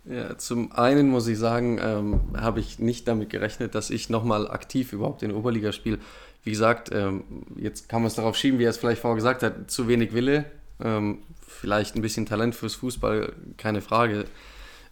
Ja, 0.06 0.38
zum 0.38 0.72
einen 0.72 1.10
muss 1.10 1.28
ich 1.28 1.38
sagen, 1.38 1.80
ähm, 1.82 2.22
habe 2.36 2.60
ich 2.60 2.80
nicht 2.80 3.08
damit 3.08 3.30
gerechnet, 3.30 3.76
dass 3.76 3.90
ich 3.90 4.10
nochmal 4.10 4.50
aktiv 4.50 4.94
überhaupt 4.94 5.22
in 5.22 5.30
der 5.30 5.38
Oberliga 5.38 5.72
spiele. 5.72 6.00
Wie 6.44 6.52
gesagt, 6.52 6.90
ähm, 6.92 7.24
jetzt 7.58 7.90
kann 7.90 8.02
man 8.02 8.08
es 8.08 8.16
darauf 8.16 8.36
schieben, 8.36 8.60
wie 8.60 8.64
er 8.64 8.70
es 8.70 8.78
vielleicht 8.78 9.02
vorher 9.02 9.16
gesagt 9.16 9.44
hat, 9.44 9.70
zu 9.70 9.88
wenig 9.88 10.14
Wille, 10.14 10.46
ähm, 10.82 11.20
vielleicht 11.46 11.96
ein 11.96 12.02
bisschen 12.02 12.26
Talent 12.26 12.56
fürs 12.56 12.76
Fußball, 12.76 13.34
keine 13.58 13.82
Frage. 13.82 14.26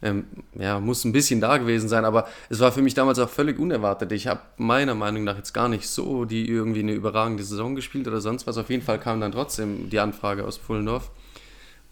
Ähm, 0.02 0.26
ja, 0.54 0.80
muss 0.80 1.06
ein 1.06 1.12
bisschen 1.12 1.42
da 1.42 1.58
gewesen 1.58 1.90
sein, 1.90 2.06
aber 2.06 2.28
es 2.50 2.60
war 2.60 2.72
für 2.72 2.84
mich 2.84 2.94
damals 2.94 3.18
auch 3.18 3.30
völlig 3.30 3.58
unerwartet. 3.58 4.12
Ich 4.12 4.28
habe 4.28 4.42
meiner 4.58 4.94
Meinung 4.94 5.24
nach 5.24 5.38
jetzt 5.38 5.54
gar 5.54 5.70
nicht 5.70 5.88
so 5.88 6.26
die 6.26 6.48
irgendwie 6.48 6.82
eine 6.82 6.94
überragende 6.94 7.44
Saison 7.44 7.76
gespielt 7.76 8.08
oder 8.08 8.22
sonst 8.22 8.46
was. 8.46 8.58
Auf 8.58 8.70
jeden 8.70 8.84
Fall 8.84 9.00
kam 9.00 9.20
dann 9.22 9.32
trotzdem 9.32 9.90
die 9.90 10.00
Anfrage 10.00 10.46
aus 10.46 10.58
Pfullendorf. 10.58 11.10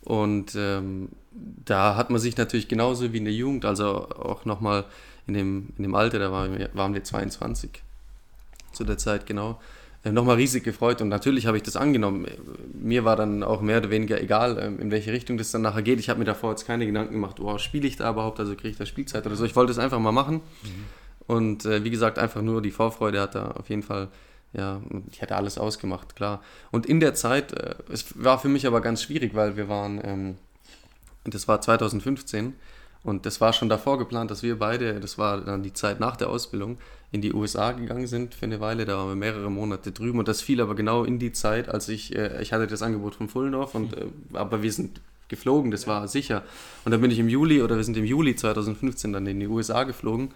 Und 0.03 0.53
ähm, 0.55 1.09
da 1.31 1.95
hat 1.95 2.11
man 2.11 2.19
sich 2.19 2.37
natürlich 2.37 2.67
genauso 2.67 3.11
wie 3.11 3.17
in 3.17 3.25
der 3.25 3.33
Jugend, 3.33 3.65
also 3.65 4.07
auch 4.09 4.45
nochmal 4.45 4.85
in 5.25 5.33
dem, 5.33 5.69
in 5.77 5.83
dem 5.83 5.95
Alter, 5.95 6.19
da 6.19 6.31
waren 6.31 6.57
wir, 6.57 6.69
waren 6.73 6.93
wir 6.93 7.03
22 7.03 7.81
zu 8.71 8.83
der 8.83 8.99
Zeit, 8.99 9.25
genau, 9.25 9.59
nochmal 10.11 10.35
riesig 10.35 10.63
gefreut 10.63 11.01
und 11.01 11.09
natürlich 11.09 11.47
habe 11.47 11.57
ich 11.57 11.63
das 11.63 11.75
angenommen. 11.75 12.27
Mir 12.73 13.05
war 13.05 13.15
dann 13.15 13.43
auch 13.43 13.61
mehr 13.61 13.79
oder 13.79 13.89
weniger 13.89 14.21
egal, 14.21 14.59
ähm, 14.61 14.79
in 14.79 14.91
welche 14.91 15.11
Richtung 15.11 15.37
das 15.37 15.51
dann 15.51 15.61
nachher 15.61 15.81
geht. 15.81 15.99
Ich 15.99 16.09
habe 16.09 16.19
mir 16.19 16.25
davor 16.25 16.51
jetzt 16.51 16.67
keine 16.67 16.85
Gedanken 16.85 17.13
gemacht, 17.13 17.39
oh, 17.39 17.57
spiele 17.57 17.87
ich 17.87 17.95
da 17.97 18.09
überhaupt, 18.11 18.39
also 18.39 18.53
kriege 18.55 18.69
ich 18.69 18.77
da 18.77 18.85
Spielzeit 18.85 19.25
oder 19.25 19.35
so. 19.35 19.45
Ich 19.45 19.55
wollte 19.55 19.71
es 19.71 19.79
einfach 19.79 19.99
mal 19.99 20.11
machen 20.11 20.35
mhm. 20.35 20.69
und 21.27 21.65
äh, 21.65 21.83
wie 21.83 21.89
gesagt, 21.89 22.19
einfach 22.19 22.41
nur 22.41 22.61
die 22.61 22.71
Vorfreude 22.71 23.19
hat 23.21 23.35
da 23.35 23.51
auf 23.51 23.69
jeden 23.69 23.83
Fall 23.83 24.09
ja, 24.55 24.81
ich 25.11 25.21
hätte 25.21 25.35
alles 25.35 25.57
ausgemacht, 25.57 26.15
klar. 26.15 26.41
Und 26.71 26.85
in 26.85 26.99
der 26.99 27.13
Zeit, 27.13 27.51
äh, 27.53 27.75
es 27.91 28.23
war 28.23 28.39
für 28.39 28.47
mich 28.47 28.65
aber 28.65 28.81
ganz 28.81 29.03
schwierig, 29.03 29.35
weil 29.35 29.57
wir 29.57 29.67
waren, 29.67 29.99
ähm, 30.03 30.37
das 31.25 31.47
war 31.47 31.59
2015 31.59 32.53
und 33.03 33.25
das 33.25 33.41
war 33.41 33.53
schon 33.53 33.69
davor 33.69 33.97
geplant, 33.97 34.31
dass 34.31 34.43
wir 34.43 34.57
beide, 34.57 34.99
das 34.99 35.17
war 35.17 35.41
dann 35.41 35.63
die 35.63 35.73
Zeit 35.73 35.99
nach 35.99 36.15
der 36.15 36.29
Ausbildung, 36.29 36.77
in 37.11 37.21
die 37.21 37.33
USA 37.33 37.71
gegangen 37.71 38.07
sind 38.07 38.35
für 38.35 38.45
eine 38.45 38.59
Weile. 38.59 38.85
Da 38.85 38.97
waren 38.97 39.09
wir 39.09 39.15
mehrere 39.15 39.49
Monate 39.49 39.91
drüben 39.91 40.19
und 40.19 40.27
das 40.27 40.41
fiel 40.41 40.61
aber 40.61 40.75
genau 40.75 41.03
in 41.03 41.19
die 41.19 41.31
Zeit, 41.31 41.69
als 41.69 41.89
ich, 41.89 42.15
äh, 42.15 42.41
ich 42.41 42.53
hatte 42.53 42.67
das 42.67 42.81
Angebot 42.81 43.15
von 43.15 43.29
Fullendorf, 43.29 43.75
und, 43.75 43.95
äh, 43.95 44.05
aber 44.33 44.63
wir 44.63 44.71
sind 44.71 45.01
geflogen, 45.27 45.71
das 45.71 45.87
war 45.87 46.07
sicher. 46.07 46.43
Und 46.83 46.91
dann 46.91 47.01
bin 47.01 47.11
ich 47.11 47.19
im 47.19 47.29
Juli 47.29 47.61
oder 47.61 47.77
wir 47.77 47.83
sind 47.83 47.97
im 47.97 48.05
Juli 48.05 48.35
2015 48.35 49.13
dann 49.13 49.25
in 49.27 49.39
die 49.39 49.47
USA 49.47 49.83
geflogen 49.83 50.29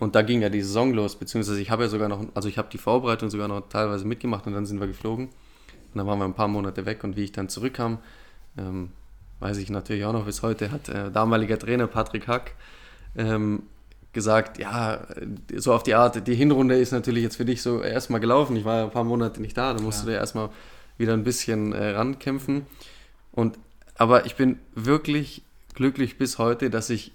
und 0.00 0.14
da 0.14 0.22
ging 0.22 0.42
ja 0.42 0.48
die 0.48 0.62
Saison 0.62 0.92
los, 0.94 1.16
beziehungsweise 1.16 1.60
ich 1.60 1.70
habe 1.70 1.84
ja 1.84 1.88
sogar 1.88 2.08
noch, 2.08 2.24
also 2.34 2.48
ich 2.48 2.58
habe 2.58 2.68
die 2.72 2.78
Vorbereitung 2.78 3.30
sogar 3.30 3.48
noch 3.48 3.68
teilweise 3.68 4.06
mitgemacht 4.06 4.46
und 4.46 4.54
dann 4.54 4.66
sind 4.66 4.80
wir 4.80 4.86
geflogen. 4.86 5.26
Und 5.26 5.98
dann 5.98 6.06
waren 6.06 6.18
wir 6.18 6.24
ein 6.24 6.34
paar 6.34 6.48
Monate 6.48 6.86
weg 6.86 7.04
und 7.04 7.16
wie 7.16 7.24
ich 7.24 7.32
dann 7.32 7.48
zurückkam, 7.48 7.98
ähm, 8.56 8.90
weiß 9.40 9.58
ich 9.58 9.70
natürlich 9.70 10.04
auch 10.04 10.12
noch 10.12 10.24
bis 10.24 10.42
heute, 10.42 10.70
hat 10.70 10.88
äh, 10.88 11.10
damaliger 11.10 11.58
Trainer 11.58 11.86
Patrick 11.86 12.26
Hack 12.26 12.54
ähm, 13.16 13.64
gesagt, 14.12 14.58
ja, 14.58 15.06
so 15.56 15.72
auf 15.72 15.82
die 15.82 15.94
Art, 15.94 16.26
die 16.26 16.34
Hinrunde 16.34 16.78
ist 16.78 16.92
natürlich 16.92 17.22
jetzt 17.22 17.36
für 17.36 17.44
dich 17.44 17.62
so 17.62 17.80
erstmal 17.80 18.20
gelaufen. 18.20 18.56
Ich 18.56 18.64
war 18.64 18.78
ja 18.78 18.84
ein 18.84 18.90
paar 18.90 19.04
Monate 19.04 19.40
nicht 19.40 19.56
da, 19.56 19.72
da 19.72 19.82
musst 19.82 20.00
ja. 20.00 20.04
du 20.04 20.10
dir 20.10 20.16
erstmal 20.18 20.50
wieder 20.98 21.14
ein 21.14 21.24
bisschen 21.24 21.72
äh, 21.72 21.90
rankämpfen. 21.90 22.66
Und, 23.32 23.58
aber 23.96 24.26
ich 24.26 24.36
bin 24.36 24.58
wirklich 24.74 25.42
glücklich 25.74 26.18
bis 26.18 26.38
heute, 26.38 26.68
dass 26.68 26.90
ich 26.90 27.12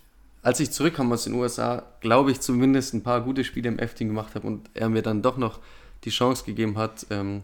als 0.47 0.61
ich 0.61 0.71
zurückkam 0.71 1.11
aus 1.11 1.25
den 1.25 1.33
USA, 1.33 1.83
glaube 1.99 2.31
ich 2.31 2.39
zumindest 2.39 2.93
ein 2.93 3.03
paar 3.03 3.19
gute 3.19 3.43
Spiele 3.43 3.67
im 3.67 3.79
F-Team 3.79 4.07
gemacht 4.07 4.33
habe 4.33 4.47
und 4.47 4.69
er 4.73 4.87
mir 4.87 5.01
dann 5.01 5.21
doch 5.21 5.35
noch 5.35 5.59
die 6.05 6.09
Chance 6.09 6.45
gegeben 6.45 6.77
hat, 6.77 7.05
ähm, 7.09 7.43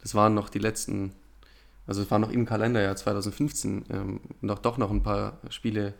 das 0.00 0.14
waren 0.14 0.32
noch 0.32 0.48
die 0.48 0.58
letzten, 0.58 1.12
also 1.86 2.00
es 2.00 2.10
war 2.10 2.18
noch 2.18 2.30
im 2.30 2.46
Kalenderjahr 2.46 2.96
2015, 2.96 3.84
ähm, 3.90 4.20
noch 4.40 4.58
doch 4.58 4.78
noch 4.78 4.90
ein 4.90 5.02
paar 5.02 5.38
Spiele 5.50 5.92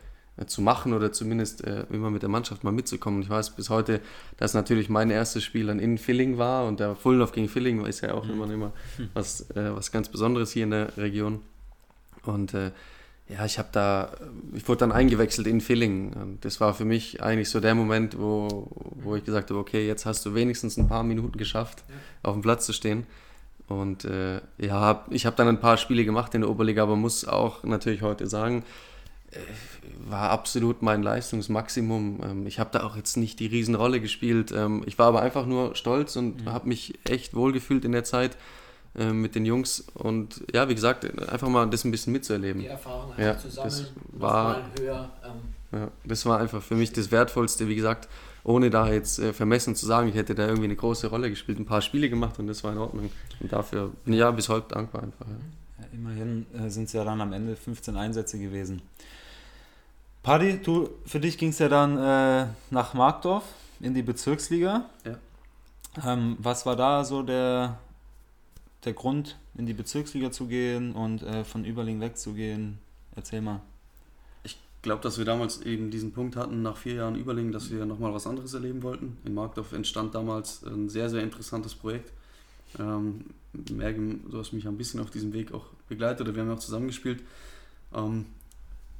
zu 0.46 0.62
machen 0.62 0.92
oder 0.92 1.12
zumindest 1.12 1.64
äh, 1.64 1.86
immer 1.90 2.10
mit 2.10 2.22
der 2.22 2.28
Mannschaft 2.28 2.64
mal 2.64 2.72
mitzukommen. 2.72 3.22
Ich 3.22 3.30
weiß 3.30 3.50
bis 3.50 3.70
heute, 3.70 4.00
dass 4.36 4.52
natürlich 4.52 4.88
mein 4.88 5.10
erstes 5.10 5.44
Spiel 5.44 5.66
dann 5.66 5.78
in 5.78 5.96
Filling 5.96 6.38
war 6.38 6.66
und 6.66 6.80
der 6.80 6.96
Fullenhof 6.96 7.32
gegen 7.32 7.48
Filling 7.48 7.84
ist 7.86 8.00
ja 8.00 8.14
auch 8.14 8.24
mhm. 8.24 8.32
immer, 8.32 8.50
immer 8.50 8.72
was, 9.14 9.48
äh, 9.50 9.74
was 9.74 9.92
ganz 9.92 10.08
Besonderes 10.08 10.50
hier 10.50 10.64
in 10.64 10.70
der 10.70 10.96
Region. 10.96 11.40
Und 12.24 12.52
äh, 12.54 12.72
ja, 13.28 13.44
ich 13.44 13.58
habe 13.58 13.68
da, 13.72 14.12
ich 14.54 14.66
wurde 14.68 14.80
dann 14.80 14.92
eingewechselt 14.92 15.46
in 15.46 15.60
Villingen. 15.60 16.38
Das 16.40 16.60
war 16.60 16.74
für 16.74 16.84
mich 16.84 17.22
eigentlich 17.22 17.48
so 17.48 17.60
der 17.60 17.74
Moment, 17.74 18.18
wo, 18.18 18.70
wo 18.96 19.14
ich 19.16 19.24
gesagt 19.24 19.50
habe, 19.50 19.60
okay, 19.60 19.86
jetzt 19.86 20.04
hast 20.04 20.26
du 20.26 20.34
wenigstens 20.34 20.76
ein 20.76 20.88
paar 20.88 21.04
Minuten 21.04 21.38
geschafft, 21.38 21.84
ja. 21.88 21.94
auf 22.28 22.34
dem 22.34 22.42
Platz 22.42 22.66
zu 22.66 22.72
stehen. 22.72 23.06
Und 23.66 24.04
äh, 24.04 24.40
ja, 24.58 25.06
ich 25.08 25.24
habe 25.24 25.36
dann 25.36 25.48
ein 25.48 25.60
paar 25.60 25.78
Spiele 25.78 26.04
gemacht 26.04 26.34
in 26.34 26.42
der 26.42 26.50
Oberliga, 26.50 26.82
aber 26.82 26.96
muss 26.96 27.24
auch 27.24 27.64
natürlich 27.64 28.02
heute 28.02 28.26
sagen, 28.26 28.58
äh, 28.58 28.93
war 30.06 30.30
absolut 30.30 30.82
mein 30.82 31.02
Leistungsmaximum. 31.02 32.20
Ähm, 32.22 32.46
ich 32.46 32.58
habe 32.58 32.70
da 32.72 32.84
auch 32.84 32.96
jetzt 32.96 33.16
nicht 33.16 33.40
die 33.40 33.46
Riesenrolle 33.46 34.00
gespielt. 34.00 34.52
Ähm, 34.52 34.82
ich 34.86 34.98
war 34.98 35.06
aber 35.08 35.22
einfach 35.22 35.46
nur 35.46 35.74
stolz 35.76 36.16
und 36.16 36.44
mhm. 36.44 36.52
habe 36.52 36.68
mich 36.68 36.98
echt 37.08 37.34
wohlgefühlt 37.34 37.84
in 37.84 37.92
der 37.92 38.04
Zeit. 38.04 38.36
Äh, 38.96 39.12
mit 39.12 39.34
den 39.34 39.44
Jungs 39.44 39.84
und 39.94 40.44
ja, 40.52 40.68
wie 40.68 40.74
gesagt, 40.76 41.04
einfach 41.28 41.48
mal 41.48 41.68
das 41.68 41.84
ein 41.84 41.90
bisschen 41.90 42.12
mitzuerleben. 42.12 42.62
Die 42.62 42.68
Erfahrung 42.68 43.10
einfach 43.10 43.24
ja, 43.24 43.38
zu 43.38 43.50
sammeln, 43.50 43.70
das 43.72 43.92
war, 44.12 44.62
höher. 44.78 45.10
Ähm. 45.24 45.80
Ja, 45.80 45.88
das 46.04 46.24
war 46.26 46.38
einfach 46.38 46.62
für 46.62 46.76
mich 46.76 46.92
das 46.92 47.10
Wertvollste, 47.10 47.66
wie 47.66 47.74
gesagt, 47.74 48.08
ohne 48.44 48.70
da 48.70 48.88
jetzt 48.88 49.18
äh, 49.18 49.32
vermessen 49.32 49.74
zu 49.74 49.84
sagen, 49.84 50.10
ich 50.10 50.14
hätte 50.14 50.36
da 50.36 50.44
irgendwie 50.44 50.66
eine 50.66 50.76
große 50.76 51.08
Rolle 51.08 51.28
gespielt, 51.28 51.58
ein 51.58 51.66
paar 51.66 51.82
Spiele 51.82 52.08
gemacht 52.08 52.38
und 52.38 52.46
das 52.46 52.62
war 52.62 52.70
in 52.70 52.78
Ordnung. 52.78 53.10
Und 53.40 53.52
dafür 53.52 53.90
bin 54.04 54.14
ich 54.14 54.20
ja 54.20 54.30
bis 54.30 54.48
heute 54.48 54.72
dankbar 54.72 55.02
einfach. 55.02 55.26
Ja. 55.26 55.34
Ja, 55.80 55.86
immerhin 55.92 56.46
äh, 56.56 56.70
sind 56.70 56.84
es 56.84 56.92
ja 56.92 57.02
dann 57.02 57.20
am 57.20 57.32
Ende 57.32 57.56
15 57.56 57.96
Einsätze 57.96 58.38
gewesen. 58.38 58.80
Paddy, 60.24 60.58
du, 60.62 60.88
für 61.04 61.20
dich 61.20 61.36
ging 61.36 61.50
es 61.50 61.58
ja 61.58 61.68
dann 61.68 61.98
äh, 61.98 62.46
nach 62.70 62.94
Markdorf 62.94 63.44
in 63.80 63.92
die 63.92 64.02
Bezirksliga. 64.02 64.88
Ja. 65.04 65.18
Ähm, 66.02 66.38
was 66.38 66.64
war 66.64 66.76
da 66.76 67.04
so 67.04 67.22
der, 67.22 67.78
der 68.86 68.94
Grund, 68.94 69.36
in 69.54 69.66
die 69.66 69.74
Bezirksliga 69.74 70.32
zu 70.32 70.46
gehen 70.46 70.94
und 70.94 71.22
äh, 71.22 71.44
von 71.44 71.66
Überling 71.66 72.00
wegzugehen? 72.00 72.78
Erzähl 73.14 73.42
mal. 73.42 73.60
Ich 74.44 74.56
glaube, 74.80 75.02
dass 75.02 75.18
wir 75.18 75.26
damals 75.26 75.60
eben 75.60 75.90
diesen 75.90 76.12
Punkt 76.12 76.36
hatten, 76.36 76.62
nach 76.62 76.78
vier 76.78 76.94
Jahren 76.94 77.16
Überling, 77.16 77.52
dass 77.52 77.70
wir 77.70 77.84
nochmal 77.84 78.14
was 78.14 78.26
anderes 78.26 78.54
erleben 78.54 78.82
wollten. 78.82 79.18
In 79.26 79.34
Markdorf 79.34 79.74
entstand 79.74 80.14
damals 80.14 80.64
ein 80.64 80.88
sehr, 80.88 81.10
sehr 81.10 81.22
interessantes 81.22 81.74
Projekt. 81.74 82.10
Ähm, 82.78 83.26
Mergen, 83.52 84.24
du 84.30 84.38
hast 84.38 84.54
mich 84.54 84.66
ein 84.66 84.78
bisschen 84.78 85.00
auf 85.00 85.10
diesem 85.10 85.34
Weg 85.34 85.52
auch 85.52 85.66
begleitet 85.86 86.22
oder 86.22 86.34
wir 86.34 86.44
haben 86.44 86.50
auch 86.50 86.58
zusammengespielt. 86.58 87.22
Ähm, 87.94 88.24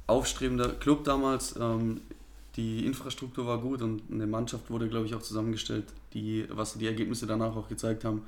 aufstrebender 0.07 0.69
Club 0.69 1.03
damals, 1.03 1.55
ähm, 1.59 2.01
die 2.55 2.85
Infrastruktur 2.85 3.47
war 3.47 3.59
gut 3.59 3.81
und 3.81 4.03
eine 4.11 4.27
Mannschaft 4.27 4.69
wurde, 4.69 4.87
glaube 4.87 5.05
ich, 5.05 5.15
auch 5.15 5.21
zusammengestellt, 5.21 5.85
die, 6.13 6.45
was 6.49 6.77
die 6.77 6.87
Ergebnisse 6.87 7.27
danach 7.27 7.55
auch 7.55 7.67
gezeigt 7.67 8.05
haben, 8.05 8.23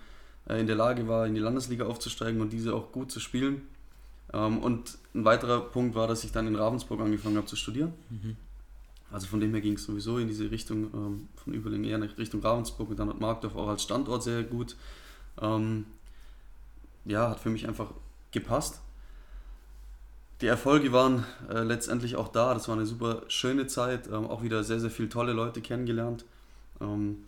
äh, 0.50 0.60
in 0.60 0.68
der 0.68 0.76
Lage 0.76 1.08
war, 1.08 1.26
in 1.26 1.36
die 1.36 1.42
Landesliga 1.42 1.86
aufzusteigen 1.86 2.42
und 2.42 2.52
diese 2.52 2.74
auch 2.74 2.92
gut 2.92 3.12
zu 3.12 3.20
spielen. 3.20 3.62
Ähm, 4.34 4.60
und 4.60 4.98
ein 5.13 5.24
weiterer 5.24 5.62
Punkt 5.62 5.96
war, 5.96 6.08
dass 6.08 6.24
ich 6.24 6.32
dann 6.32 6.48
in 6.48 6.56
Ravensburg 6.56 7.00
angefangen 7.00 7.38
habe 7.38 7.48
zu 7.48 7.56
studieren. 7.56 7.94
Mhm. 8.10 8.36
Also 9.10 9.28
von 9.28 9.40
dem 9.40 9.52
her 9.52 9.62
ging 9.62 9.74
es 9.74 9.86
sowieso 9.86 10.18
in 10.18 10.28
diese 10.28 10.52
Richtung, 10.52 10.94
ähm, 10.94 11.30
von 11.36 11.54
Überling 11.54 11.86
eher 11.86 11.96
in 11.96 12.04
Richtung 12.04 12.42
Ravensburg 12.42 12.90
und 12.90 13.00
dann 13.00 13.08
hat 13.08 13.22
Markdorf 13.22 13.56
auch 13.56 13.70
als 13.70 13.84
Standort 13.84 14.24
sehr 14.24 14.44
gut. 14.44 14.76
Ähm, 15.42 15.86
ja, 17.06 17.30
hat 17.30 17.40
für 17.40 17.50
mich 17.50 17.68
einfach 17.68 17.92
gepasst. 18.32 18.82
Die 20.41 20.47
Erfolge 20.47 20.91
waren 20.91 21.26
äh, 21.50 21.63
letztendlich 21.63 22.15
auch 22.15 22.28
da. 22.28 22.54
Das 22.54 22.67
war 22.67 22.76
eine 22.76 22.86
super 22.86 23.23
schöne 23.28 23.65
Zeit. 23.65 24.08
Ähm, 24.08 24.28
auch 24.28 24.43
wieder 24.43 24.63
sehr, 24.63 24.80
sehr 24.80 24.91
viele 24.91 25.10
tolle 25.10 25.34
Leute 25.34 25.62
kennengelernt. 25.62 26.26
Ähm, 26.80 27.23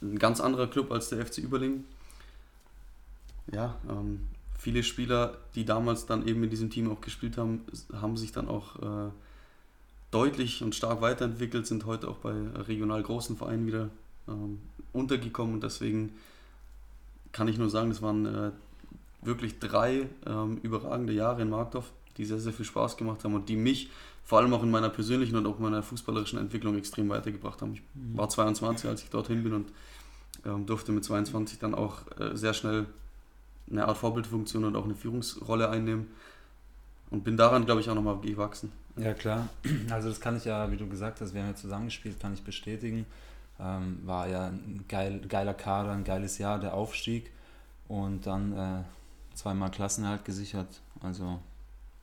ein 0.00 0.18
ganz 0.18 0.40
anderer 0.40 0.66
Club 0.66 0.90
als 0.90 1.10
der 1.10 1.24
FC 1.24 1.38
Überling. 1.38 1.84
Ja, 3.52 3.76
ähm, 3.88 4.20
viele 4.58 4.82
Spieler, 4.82 5.36
die 5.54 5.66
damals 5.66 6.06
dann 6.06 6.26
eben 6.26 6.42
in 6.42 6.48
diesem 6.48 6.70
Team 6.70 6.90
auch 6.90 7.02
gespielt 7.02 7.36
haben, 7.36 7.60
haben 8.00 8.16
sich 8.16 8.32
dann 8.32 8.48
auch 8.48 8.76
äh, 8.76 9.10
deutlich 10.10 10.62
und 10.62 10.74
stark 10.74 11.02
weiterentwickelt, 11.02 11.66
sind 11.66 11.84
heute 11.84 12.08
auch 12.08 12.16
bei 12.16 12.32
regional 12.66 13.02
großen 13.02 13.36
Vereinen 13.36 13.66
wieder 13.66 13.90
ähm, 14.26 14.60
untergekommen. 14.94 15.54
Und 15.54 15.64
deswegen 15.64 16.14
kann 17.32 17.48
ich 17.48 17.58
nur 17.58 17.68
sagen, 17.68 17.90
das 17.90 18.00
waren 18.00 18.24
äh, 18.24 18.50
wirklich 19.20 19.58
drei 19.58 20.08
ähm, 20.24 20.58
überragende 20.62 21.12
Jahre 21.12 21.42
in 21.42 21.50
Markdorf 21.50 21.92
die 22.16 22.24
sehr, 22.24 22.38
sehr 22.38 22.52
viel 22.52 22.64
Spaß 22.64 22.96
gemacht 22.96 23.24
haben 23.24 23.34
und 23.34 23.48
die 23.48 23.56
mich 23.56 23.90
vor 24.24 24.38
allem 24.38 24.54
auch 24.54 24.62
in 24.62 24.70
meiner 24.70 24.88
persönlichen 24.88 25.36
und 25.36 25.46
auch 25.46 25.58
meiner 25.58 25.82
fußballerischen 25.82 26.38
Entwicklung 26.38 26.76
extrem 26.78 27.08
weitergebracht 27.10 27.60
haben. 27.60 27.74
Ich 27.74 27.82
war 28.14 28.28
22, 28.28 28.88
als 28.88 29.02
ich 29.02 29.10
dorthin 29.10 29.42
bin 29.42 29.52
und 29.52 29.72
ähm, 30.46 30.66
durfte 30.66 30.92
mit 30.92 31.04
22 31.04 31.58
dann 31.58 31.74
auch 31.74 32.02
äh, 32.18 32.36
sehr 32.36 32.54
schnell 32.54 32.86
eine 33.70 33.86
Art 33.86 33.98
Vorbildfunktion 33.98 34.64
und 34.64 34.76
auch 34.76 34.84
eine 34.84 34.94
Führungsrolle 34.94 35.68
einnehmen 35.68 36.08
und 37.10 37.24
bin 37.24 37.36
daran, 37.36 37.64
glaube 37.64 37.80
ich, 37.80 37.90
auch 37.90 37.94
nochmal 37.94 38.18
gewachsen. 38.20 38.72
Ja, 38.96 39.14
klar. 39.14 39.48
Also 39.90 40.08
das 40.08 40.20
kann 40.20 40.36
ich 40.36 40.44
ja, 40.44 40.70
wie 40.70 40.76
du 40.76 40.88
gesagt 40.88 41.20
hast, 41.20 41.34
wir 41.34 41.42
haben 41.42 41.50
ja 41.50 41.56
zusammengespielt, 41.56 42.20
kann 42.20 42.34
ich 42.34 42.42
bestätigen. 42.42 43.06
Ähm, 43.60 44.00
war 44.04 44.26
ja 44.28 44.48
ein 44.48 44.84
geil, 44.88 45.20
geiler 45.28 45.54
Kader, 45.54 45.92
ein 45.92 46.04
geiles 46.04 46.38
Jahr, 46.38 46.58
der 46.58 46.74
Aufstieg 46.74 47.30
und 47.88 48.26
dann 48.26 48.52
äh, 48.52 48.82
zweimal 49.34 49.70
Klassenhalt 49.70 50.24
gesichert. 50.24 50.80
Also 51.00 51.38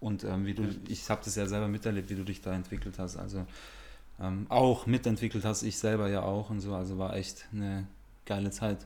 und 0.02 0.24
ähm, 0.24 0.46
wie 0.46 0.56
du, 0.56 0.64
ich 0.90 1.10
habe 1.10 1.22
das 1.24 1.36
ja 1.36 1.46
selber 1.46 1.68
miterlebt, 1.68 2.10
wie 2.10 2.16
du 2.16 2.24
dich 2.24 2.42
da 2.42 2.54
entwickelt 2.54 2.96
hast. 2.98 3.18
Also 3.18 3.46
ähm, 4.20 4.48
auch 4.50 4.88
mitentwickelt 4.88 5.46
hast, 5.46 5.64
ich 5.64 5.78
selber 5.78 6.10
ja 6.10 6.24
auch 6.24 6.50
und 6.50 6.60
so. 6.60 6.74
Also 6.74 6.98
war 6.98 7.16
echt 7.16 7.46
eine 7.54 7.88
geile 8.26 8.50
Zeit, 8.50 8.80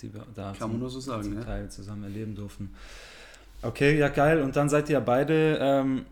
die 0.00 0.14
wir 0.14 0.24
da 0.34 0.54
Kann 0.56 0.70
man 0.70 0.80
nur 0.80 0.90
so 0.90 1.00
sagen, 1.00 1.24
zum 1.24 1.44
Teil 1.44 1.68
zusammen 1.68 2.04
erleben 2.04 2.34
durften. 2.36 2.72
Okay, 3.62 3.98
ja 3.98 4.08
geil. 4.08 4.40
Und 4.40 4.54
dann 4.54 4.68
seid 4.68 4.88
ihr 4.88 5.00
beide 5.00 5.58
ähm, 5.60 6.06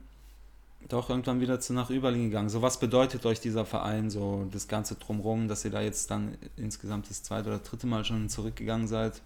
doch 0.89 1.09
irgendwann 1.09 1.41
wieder 1.41 1.61
zu 1.61 1.73
nach 1.73 1.91
Überling 1.91 2.25
gegangen. 2.25 2.49
So 2.49 2.61
was 2.61 2.81
bedeutet 2.81 3.25
euch 3.25 3.39
dieser 3.39 3.65
Verein, 3.65 4.11
so 4.11 4.49
das 4.53 4.67
ganze 4.67 4.97
Drumherum, 4.97 5.47
dass 5.47 5.65
ihr 5.65 5.71
da 5.71 5.81
jetzt 5.81 6.11
dann 6.11 6.37
insgesamt 6.57 7.09
das 7.09 7.23
zweite 7.23 7.49
oder 7.51 7.59
dritte 7.59 7.87
Mal 7.87 8.05
schon 8.05 8.29
zurückgegangen 8.29 8.89
seid? 8.89 9.23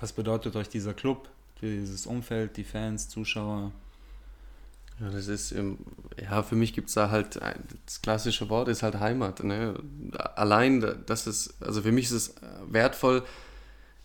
Was 0.00 0.12
bedeutet 0.12 0.56
euch 0.56 0.68
dieser 0.68 0.94
Club, 0.94 1.28
dieses 1.60 2.06
Umfeld, 2.06 2.56
die 2.56 2.64
Fans, 2.64 3.08
Zuschauer? 3.08 3.70
Ja, 5.00 5.10
das 5.10 5.26
ist, 5.26 5.54
ja, 6.22 6.42
für 6.42 6.54
mich 6.54 6.72
gibt 6.72 6.88
es 6.88 6.94
da 6.94 7.10
halt, 7.10 7.40
das 7.86 8.00
klassische 8.00 8.48
Wort 8.48 8.68
ist 8.68 8.82
halt 8.82 9.00
Heimat. 9.00 9.42
Ne? 9.42 9.74
Allein, 10.36 10.84
das 11.06 11.26
ist, 11.26 11.54
also 11.60 11.82
für 11.82 11.92
mich 11.92 12.06
ist 12.06 12.12
es 12.12 12.34
wertvoll, 12.70 13.24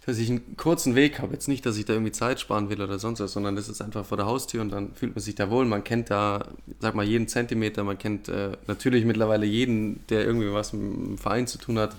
dass 0.05 0.17
ich 0.17 0.29
einen 0.29 0.57
kurzen 0.57 0.95
Weg 0.95 1.19
habe. 1.19 1.33
Jetzt 1.33 1.47
nicht, 1.47 1.65
dass 1.65 1.77
ich 1.77 1.85
da 1.85 1.93
irgendwie 1.93 2.11
Zeit 2.11 2.39
sparen 2.39 2.69
will 2.69 2.81
oder 2.81 2.97
sonst 2.97 3.19
was, 3.19 3.33
sondern 3.33 3.55
das 3.55 3.69
ist 3.69 3.81
einfach 3.81 4.03
vor 4.03 4.17
der 4.17 4.25
Haustür 4.25 4.61
und 4.61 4.71
dann 4.71 4.93
fühlt 4.95 5.15
man 5.15 5.21
sich 5.21 5.35
da 5.35 5.51
wohl. 5.51 5.65
Man 5.65 5.83
kennt 5.83 6.09
da, 6.09 6.47
sag 6.79 6.95
mal, 6.95 7.05
jeden 7.05 7.27
Zentimeter, 7.27 7.83
man 7.83 7.97
kennt 7.99 8.27
äh, 8.27 8.53
natürlich 8.65 9.05
mittlerweile 9.05 9.45
jeden, 9.45 10.05
der 10.07 10.25
irgendwie 10.25 10.51
was 10.51 10.73
mit 10.73 10.81
dem 10.81 11.17
Verein 11.19 11.45
zu 11.45 11.59
tun 11.59 11.77
hat. 11.77 11.95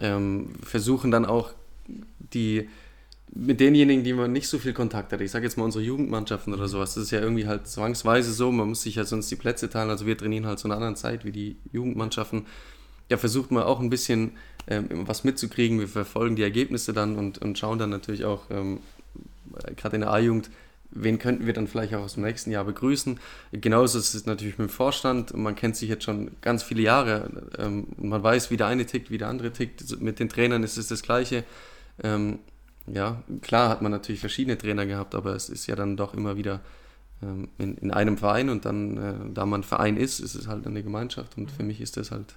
Ähm, 0.00 0.54
versuchen 0.62 1.10
dann 1.10 1.26
auch 1.26 1.50
die 2.32 2.68
mit 3.34 3.60
denjenigen, 3.60 4.04
die 4.04 4.12
man 4.12 4.32
nicht 4.32 4.48
so 4.48 4.58
viel 4.58 4.72
Kontakt 4.72 5.12
hat, 5.12 5.20
ich 5.20 5.30
sage 5.30 5.44
jetzt 5.44 5.56
mal 5.56 5.64
unsere 5.64 5.84
Jugendmannschaften 5.84 6.54
oder 6.54 6.68
sowas, 6.68 6.94
das 6.94 7.04
ist 7.04 7.10
ja 7.10 7.20
irgendwie 7.20 7.46
halt 7.46 7.66
zwangsweise 7.66 8.32
so, 8.32 8.50
man 8.50 8.68
muss 8.68 8.82
sich 8.82 8.96
ja 8.96 9.04
sonst 9.04 9.30
die 9.30 9.36
Plätze 9.36 9.68
teilen, 9.68 9.90
also 9.90 10.06
wir 10.06 10.16
trainieren 10.16 10.46
halt 10.46 10.58
zu 10.58 10.68
einer 10.68 10.76
anderen 10.76 10.96
Zeit 10.96 11.24
wie 11.24 11.32
die 11.32 11.56
Jugendmannschaften. 11.72 12.46
Ja, 13.10 13.16
versucht 13.16 13.50
man 13.50 13.62
auch 13.62 13.80
ein 13.80 13.90
bisschen 13.90 14.32
ähm, 14.66 14.88
was 14.90 15.24
mitzukriegen, 15.24 15.80
wir 15.80 15.88
verfolgen 15.88 16.36
die 16.36 16.42
Ergebnisse 16.42 16.92
dann 16.92 17.16
und, 17.16 17.38
und 17.38 17.58
schauen 17.58 17.78
dann 17.78 17.90
natürlich 17.90 18.24
auch, 18.24 18.50
ähm, 18.50 18.80
gerade 19.76 19.96
in 19.96 20.02
der 20.02 20.10
A-Jugend, 20.10 20.50
wen 20.90 21.18
könnten 21.18 21.46
wir 21.46 21.52
dann 21.52 21.68
vielleicht 21.68 21.94
auch 21.94 22.02
aus 22.02 22.14
dem 22.14 22.24
nächsten 22.24 22.50
Jahr 22.50 22.64
begrüßen. 22.64 23.18
Genauso 23.52 23.98
ist 23.98 24.14
es 24.14 24.26
natürlich 24.26 24.58
mit 24.58 24.68
dem 24.68 24.72
Vorstand, 24.72 25.34
man 25.36 25.54
kennt 25.54 25.76
sich 25.76 25.88
jetzt 25.88 26.04
schon 26.04 26.30
ganz 26.40 26.62
viele 26.62 26.82
Jahre, 26.82 27.30
ähm, 27.58 27.88
man 27.96 28.22
weiß, 28.22 28.50
wie 28.50 28.56
der 28.56 28.66
eine 28.66 28.86
tickt, 28.86 29.10
wie 29.10 29.18
der 29.18 29.28
andere 29.28 29.52
tickt, 29.52 30.00
mit 30.00 30.18
den 30.18 30.28
Trainern 30.28 30.62
ist 30.62 30.76
es 30.76 30.88
das 30.88 31.02
Gleiche. 31.02 31.44
Ja, 32.92 33.22
klar 33.42 33.68
hat 33.68 33.82
man 33.82 33.92
natürlich 33.92 34.20
verschiedene 34.20 34.58
Trainer 34.58 34.86
gehabt, 34.86 35.14
aber 35.14 35.34
es 35.34 35.48
ist 35.48 35.66
ja 35.66 35.76
dann 35.76 35.96
doch 35.96 36.14
immer 36.14 36.36
wieder 36.36 36.60
ähm, 37.22 37.48
in, 37.58 37.76
in 37.78 37.90
einem 37.90 38.16
Verein 38.16 38.48
und 38.48 38.64
dann, 38.64 38.96
äh, 38.96 39.34
da 39.34 39.46
man 39.46 39.62
Verein 39.62 39.96
ist, 39.96 40.20
ist 40.20 40.34
es 40.34 40.46
halt 40.46 40.66
eine 40.66 40.82
Gemeinschaft 40.82 41.36
und 41.36 41.50
für 41.50 41.62
mich 41.62 41.80
ist 41.80 41.96
das 41.96 42.10
halt, 42.10 42.36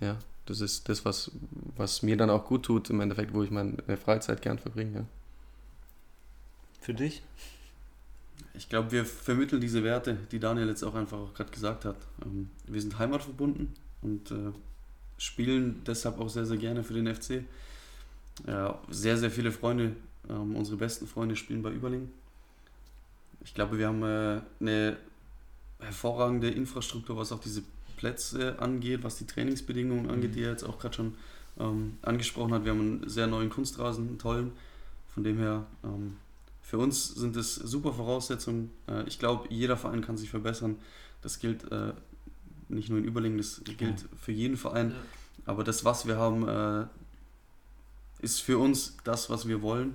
ja, 0.00 0.16
das 0.46 0.60
ist 0.60 0.88
das, 0.88 1.04
was, 1.04 1.30
was 1.76 2.02
mir 2.02 2.16
dann 2.16 2.30
auch 2.30 2.46
gut 2.46 2.64
tut, 2.64 2.90
im 2.90 3.00
Endeffekt, 3.00 3.32
wo 3.34 3.42
ich 3.42 3.50
meine 3.50 3.76
Freizeit 4.02 4.42
gern 4.42 4.58
verbringe. 4.58 4.92
Ja. 4.94 5.04
Für 6.80 6.94
dich? 6.94 7.22
Ich 8.56 8.68
glaube, 8.68 8.92
wir 8.92 9.04
vermitteln 9.04 9.60
diese 9.60 9.82
Werte, 9.82 10.16
die 10.30 10.38
Daniel 10.38 10.68
jetzt 10.68 10.82
auch 10.84 10.94
einfach 10.94 11.34
gerade 11.34 11.50
gesagt 11.50 11.84
hat. 11.84 11.96
Ähm, 12.24 12.50
wir 12.66 12.80
sind 12.80 12.98
heimatverbunden 12.98 13.72
und 14.02 14.30
äh, 14.30 14.52
spielen 15.18 15.82
deshalb 15.86 16.20
auch 16.20 16.28
sehr, 16.28 16.46
sehr 16.46 16.56
gerne 16.56 16.84
für 16.84 16.94
den 16.94 17.12
FC. 17.12 17.44
Ja, 18.46 18.78
sehr, 18.90 19.16
sehr 19.16 19.30
viele 19.30 19.52
Freunde, 19.52 19.94
ähm, 20.28 20.56
unsere 20.56 20.76
besten 20.76 21.06
Freunde 21.06 21.36
spielen 21.36 21.62
bei 21.62 21.70
Überling. 21.70 22.10
Ich 23.44 23.54
glaube, 23.54 23.78
wir 23.78 23.88
haben 23.88 24.02
äh, 24.02 24.40
eine 24.60 24.96
hervorragende 25.78 26.50
Infrastruktur, 26.50 27.16
was 27.16 27.30
auch 27.32 27.40
diese 27.40 27.62
Plätze 27.96 28.58
angeht, 28.58 29.02
was 29.02 29.16
die 29.16 29.26
Trainingsbedingungen 29.26 30.10
angeht, 30.10 30.30
mhm. 30.30 30.34
die 30.34 30.42
er 30.42 30.50
jetzt 30.50 30.64
auch 30.64 30.78
gerade 30.78 30.94
schon 30.94 31.14
ähm, 31.58 31.98
angesprochen 32.02 32.52
hat. 32.52 32.64
Wir 32.64 32.72
haben 32.72 32.80
einen 32.80 33.08
sehr 33.08 33.26
neuen 33.26 33.50
Kunstrasen, 33.50 34.08
einen 34.08 34.18
tollen. 34.18 34.52
Von 35.14 35.22
dem 35.22 35.38
her, 35.38 35.66
ähm, 35.84 36.16
für 36.60 36.78
uns 36.78 37.14
sind 37.14 37.36
es 37.36 37.54
super 37.54 37.92
Voraussetzungen. 37.92 38.70
Äh, 38.88 39.04
ich 39.06 39.18
glaube, 39.18 39.46
jeder 39.48 39.76
Verein 39.76 40.00
kann 40.00 40.16
sich 40.16 40.30
verbessern. 40.30 40.76
Das 41.22 41.38
gilt 41.38 41.70
äh, 41.70 41.92
nicht 42.68 42.90
nur 42.90 42.98
in 42.98 43.04
Überlingen, 43.04 43.38
das 43.38 43.62
gilt 43.78 44.06
für 44.20 44.32
jeden 44.32 44.56
Verein. 44.56 44.90
Ja. 44.90 44.96
Aber 45.46 45.62
das, 45.62 45.84
was 45.84 46.06
wir 46.06 46.16
haben, 46.16 46.48
äh, 46.48 46.86
ist 48.24 48.40
für 48.40 48.58
uns 48.58 48.96
das, 49.04 49.30
was 49.30 49.46
wir 49.46 49.62
wollen. 49.62 49.94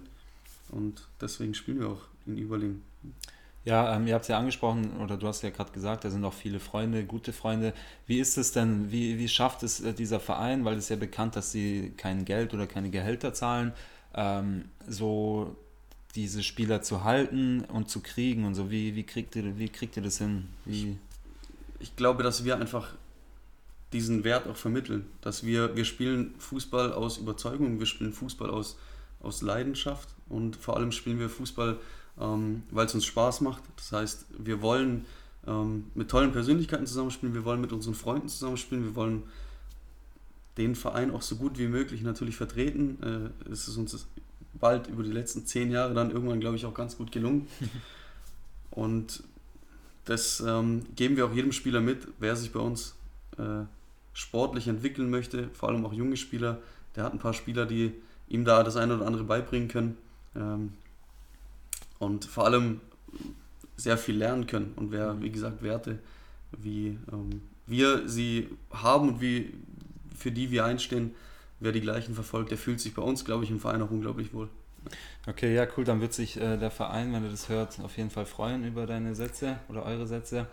Und 0.69 1.07
deswegen 1.19 1.53
spielen 1.55 1.79
wir 1.79 1.89
auch 1.89 2.01
in 2.25 2.37
Überling. 2.37 2.81
Ja, 3.65 3.95
ähm, 3.95 4.07
ihr 4.07 4.13
habt 4.13 4.23
es 4.23 4.29
ja 4.29 4.39
angesprochen, 4.39 4.97
oder 5.01 5.17
du 5.17 5.27
hast 5.27 5.41
ja 5.41 5.49
gerade 5.49 5.71
gesagt, 5.71 6.05
da 6.05 6.09
sind 6.09 6.23
auch 6.23 6.33
viele 6.33 6.59
Freunde, 6.59 7.03
gute 7.03 7.33
Freunde. 7.33 7.73
Wie 8.07 8.19
ist 8.19 8.37
es 8.37 8.51
denn, 8.51 8.91
wie, 8.91 9.17
wie 9.17 9.27
schafft 9.27 9.63
es 9.63 9.81
äh, 9.81 9.93
dieser 9.93 10.19
Verein, 10.19 10.63
weil 10.63 10.77
es 10.77 10.89
ja 10.89 10.95
bekannt, 10.95 11.35
dass 11.35 11.51
sie 11.51 11.91
kein 11.97 12.23
Geld 12.23 12.53
oder 12.53 12.67
keine 12.67 12.89
Gehälter 12.89 13.33
zahlen, 13.33 13.73
ähm, 14.15 14.65
so 14.87 15.55
diese 16.15 16.41
Spieler 16.41 16.81
zu 16.81 17.03
halten 17.03 17.65
und 17.65 17.89
zu 17.89 17.99
kriegen 18.01 18.45
und 18.45 18.55
so? 18.55 18.71
Wie, 18.71 18.95
wie, 18.95 19.03
kriegt, 19.03 19.35
ihr, 19.35 19.57
wie 19.57 19.69
kriegt 19.69 19.97
ihr 19.97 20.03
das 20.03 20.19
hin? 20.19 20.47
Wie? 20.65 20.97
Ich 21.79 21.95
glaube, 21.95 22.23
dass 22.23 22.45
wir 22.45 22.55
einfach 22.57 22.93
diesen 23.93 24.23
Wert 24.23 24.47
auch 24.47 24.55
vermitteln. 24.55 25.05
Dass 25.21 25.45
wir, 25.45 25.75
wir 25.75 25.85
spielen 25.85 26.35
Fußball 26.37 26.93
aus 26.93 27.17
Überzeugung, 27.17 27.79
wir 27.79 27.85
spielen 27.85 28.13
Fußball 28.13 28.49
aus, 28.49 28.77
aus 29.21 29.41
Leidenschaft 29.41 30.09
und 30.27 30.55
vor 30.55 30.77
allem 30.77 30.91
spielen 30.91 31.19
wir 31.19 31.29
Fußball, 31.29 31.77
ähm, 32.19 32.63
weil 32.71 32.85
es 32.85 32.93
uns 32.93 33.05
Spaß 33.05 33.41
macht. 33.41 33.63
Das 33.77 33.91
heißt, 33.91 34.25
wir 34.37 34.61
wollen 34.61 35.05
ähm, 35.47 35.85
mit 35.95 36.09
tollen 36.09 36.31
Persönlichkeiten 36.31 36.85
zusammenspielen, 36.85 37.33
wir 37.33 37.45
wollen 37.45 37.61
mit 37.61 37.73
unseren 37.73 37.95
Freunden 37.95 38.29
zusammenspielen, 38.29 38.83
wir 38.83 38.95
wollen 38.95 39.23
den 40.57 40.75
Verein 40.75 41.11
auch 41.11 41.21
so 41.21 41.37
gut 41.37 41.57
wie 41.57 41.67
möglich 41.67 42.01
natürlich 42.01 42.35
vertreten. 42.35 43.31
Äh, 43.47 43.51
es 43.51 43.67
ist 43.67 43.77
uns 43.77 44.07
bald 44.53 44.87
über 44.87 45.03
die 45.03 45.11
letzten 45.11 45.45
zehn 45.45 45.71
Jahre 45.71 45.93
dann 45.93 46.11
irgendwann, 46.11 46.39
glaube 46.39 46.57
ich, 46.57 46.65
auch 46.65 46.73
ganz 46.73 46.97
gut 46.97 47.11
gelungen. 47.11 47.47
Und 48.71 49.23
das 50.05 50.41
ähm, 50.41 50.85
geben 50.95 51.17
wir 51.17 51.25
auch 51.25 51.33
jedem 51.33 51.51
Spieler 51.51 51.81
mit, 51.81 52.07
wer 52.19 52.35
sich 52.35 52.51
bei 52.51 52.59
uns 52.59 52.95
äh, 53.37 53.63
sportlich 54.13 54.67
entwickeln 54.67 55.09
möchte, 55.09 55.49
vor 55.53 55.69
allem 55.69 55.85
auch 55.85 55.93
junge 55.93 56.17
Spieler. 56.17 56.59
Der 56.95 57.03
hat 57.03 57.13
ein 57.13 57.19
paar 57.19 57.33
Spieler, 57.33 57.65
die 57.65 57.93
ihm 58.27 58.45
da 58.45 58.63
das 58.63 58.75
eine 58.75 58.95
oder 58.95 59.07
andere 59.07 59.23
beibringen 59.23 59.67
können 59.67 59.97
ähm, 60.35 60.73
und 61.99 62.25
vor 62.25 62.45
allem 62.45 62.81
sehr 63.75 63.97
viel 63.97 64.17
lernen 64.17 64.47
können. 64.47 64.73
Und 64.75 64.91
wer, 64.91 65.21
wie 65.21 65.31
gesagt, 65.31 65.63
Werte, 65.63 65.99
wie 66.51 66.97
ähm, 67.11 67.41
wir 67.65 68.07
sie 68.07 68.49
haben 68.71 69.09
und 69.09 69.21
wie, 69.21 69.53
für 70.15 70.31
die 70.31 70.51
wir 70.51 70.65
einstehen, 70.65 71.15
wer 71.59 71.71
die 71.71 71.81
gleichen 71.81 72.13
verfolgt, 72.13 72.51
der 72.51 72.57
fühlt 72.57 72.79
sich 72.79 72.93
bei 72.93 73.01
uns, 73.01 73.25
glaube 73.25 73.43
ich, 73.43 73.51
im 73.51 73.59
Verein 73.59 73.81
auch 73.81 73.91
unglaublich 73.91 74.33
wohl. 74.33 74.49
Okay, 75.27 75.53
ja, 75.53 75.67
cool. 75.77 75.83
Dann 75.83 76.01
wird 76.01 76.13
sich 76.13 76.39
äh, 76.39 76.57
der 76.57 76.71
Verein, 76.71 77.13
wenn 77.13 77.23
er 77.23 77.31
das 77.31 77.49
hört, 77.49 77.79
auf 77.81 77.97
jeden 77.97 78.09
Fall 78.09 78.25
freuen 78.25 78.65
über 78.65 78.85
deine 78.85 79.15
Sätze 79.15 79.59
oder 79.67 79.85
eure 79.85 80.07
Sätze. 80.07 80.47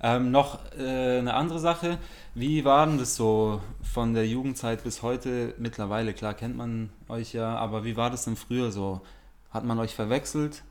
Ähm, 0.00 0.30
noch 0.30 0.60
äh, 0.78 1.18
eine 1.18 1.34
andere 1.34 1.58
Sache. 1.58 1.98
Wie 2.34 2.64
war 2.64 2.86
denn 2.86 2.98
das 2.98 3.16
so 3.16 3.60
von 3.82 4.14
der 4.14 4.26
Jugendzeit 4.26 4.84
bis 4.84 5.02
heute? 5.02 5.54
Mittlerweile, 5.58 6.14
klar, 6.14 6.34
kennt 6.34 6.56
man 6.56 6.90
euch 7.08 7.32
ja, 7.32 7.56
aber 7.56 7.84
wie 7.84 7.96
war 7.96 8.10
das 8.10 8.24
denn 8.24 8.36
früher 8.36 8.70
so? 8.70 9.00
Hat 9.50 9.64
man 9.64 9.78
euch 9.78 9.94
verwechselt? 9.94 10.62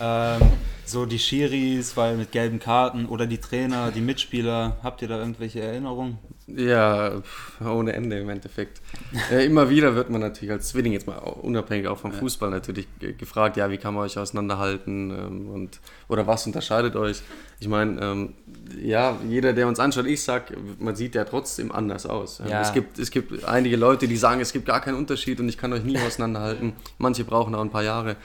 Ähm, 0.00 0.40
so 0.84 1.06
die 1.06 1.18
Schiris, 1.18 1.96
weil 1.96 2.16
mit 2.16 2.32
gelben 2.32 2.58
Karten 2.58 3.06
oder 3.06 3.26
die 3.26 3.38
Trainer, 3.38 3.90
die 3.90 4.00
Mitspieler, 4.00 4.76
habt 4.82 5.02
ihr 5.02 5.08
da 5.08 5.18
irgendwelche 5.18 5.60
Erinnerungen? 5.60 6.18
Ja, 6.46 7.22
ohne 7.64 7.94
Ende 7.94 8.18
im 8.18 8.28
Endeffekt. 8.28 8.82
Äh, 9.30 9.46
immer 9.46 9.70
wieder 9.70 9.94
wird 9.94 10.10
man 10.10 10.20
natürlich 10.20 10.52
als 10.52 10.68
Zwilling, 10.68 10.92
jetzt 10.92 11.06
mal 11.06 11.16
unabhängig 11.16 11.88
auch 11.88 11.98
vom. 11.98 12.12
Fußball, 12.12 12.50
natürlich 12.50 12.86
gefragt, 13.18 13.56
ja, 13.56 13.70
wie 13.70 13.78
kann 13.78 13.94
man 13.94 14.04
euch 14.04 14.18
auseinanderhalten 14.18 15.10
ähm, 15.10 15.48
und, 15.48 15.80
oder 16.08 16.26
was 16.26 16.46
unterscheidet 16.46 16.96
euch? 16.96 17.22
Ich 17.60 17.68
meine, 17.68 18.00
ähm, 18.00 18.34
ja, 18.80 19.16
jeder, 19.28 19.54
der 19.54 19.66
uns 19.66 19.80
anschaut, 19.80 20.06
ich 20.06 20.22
sag, 20.22 20.52
man 20.78 20.94
sieht 20.94 21.14
ja 21.14 21.24
trotzdem 21.24 21.72
anders 21.72 22.04
aus. 22.04 22.40
Ähm, 22.40 22.48
ja. 22.48 22.60
Es, 22.60 22.74
gibt, 22.74 22.98
es 22.98 23.10
gibt 23.10 23.44
einige 23.44 23.76
Leute, 23.76 24.06
die 24.06 24.16
sagen, 24.16 24.40
es 24.42 24.52
gibt 24.52 24.66
gar 24.66 24.82
keinen 24.82 24.96
Unterschied 24.96 25.40
und 25.40 25.48
ich 25.48 25.56
kann 25.56 25.72
euch 25.72 25.82
nie 25.82 25.98
auseinanderhalten. 25.98 26.74
Manche 26.98 27.24
brauchen 27.24 27.54
auch 27.54 27.62
ein 27.62 27.70
paar 27.70 27.84
Jahre. 27.84 28.16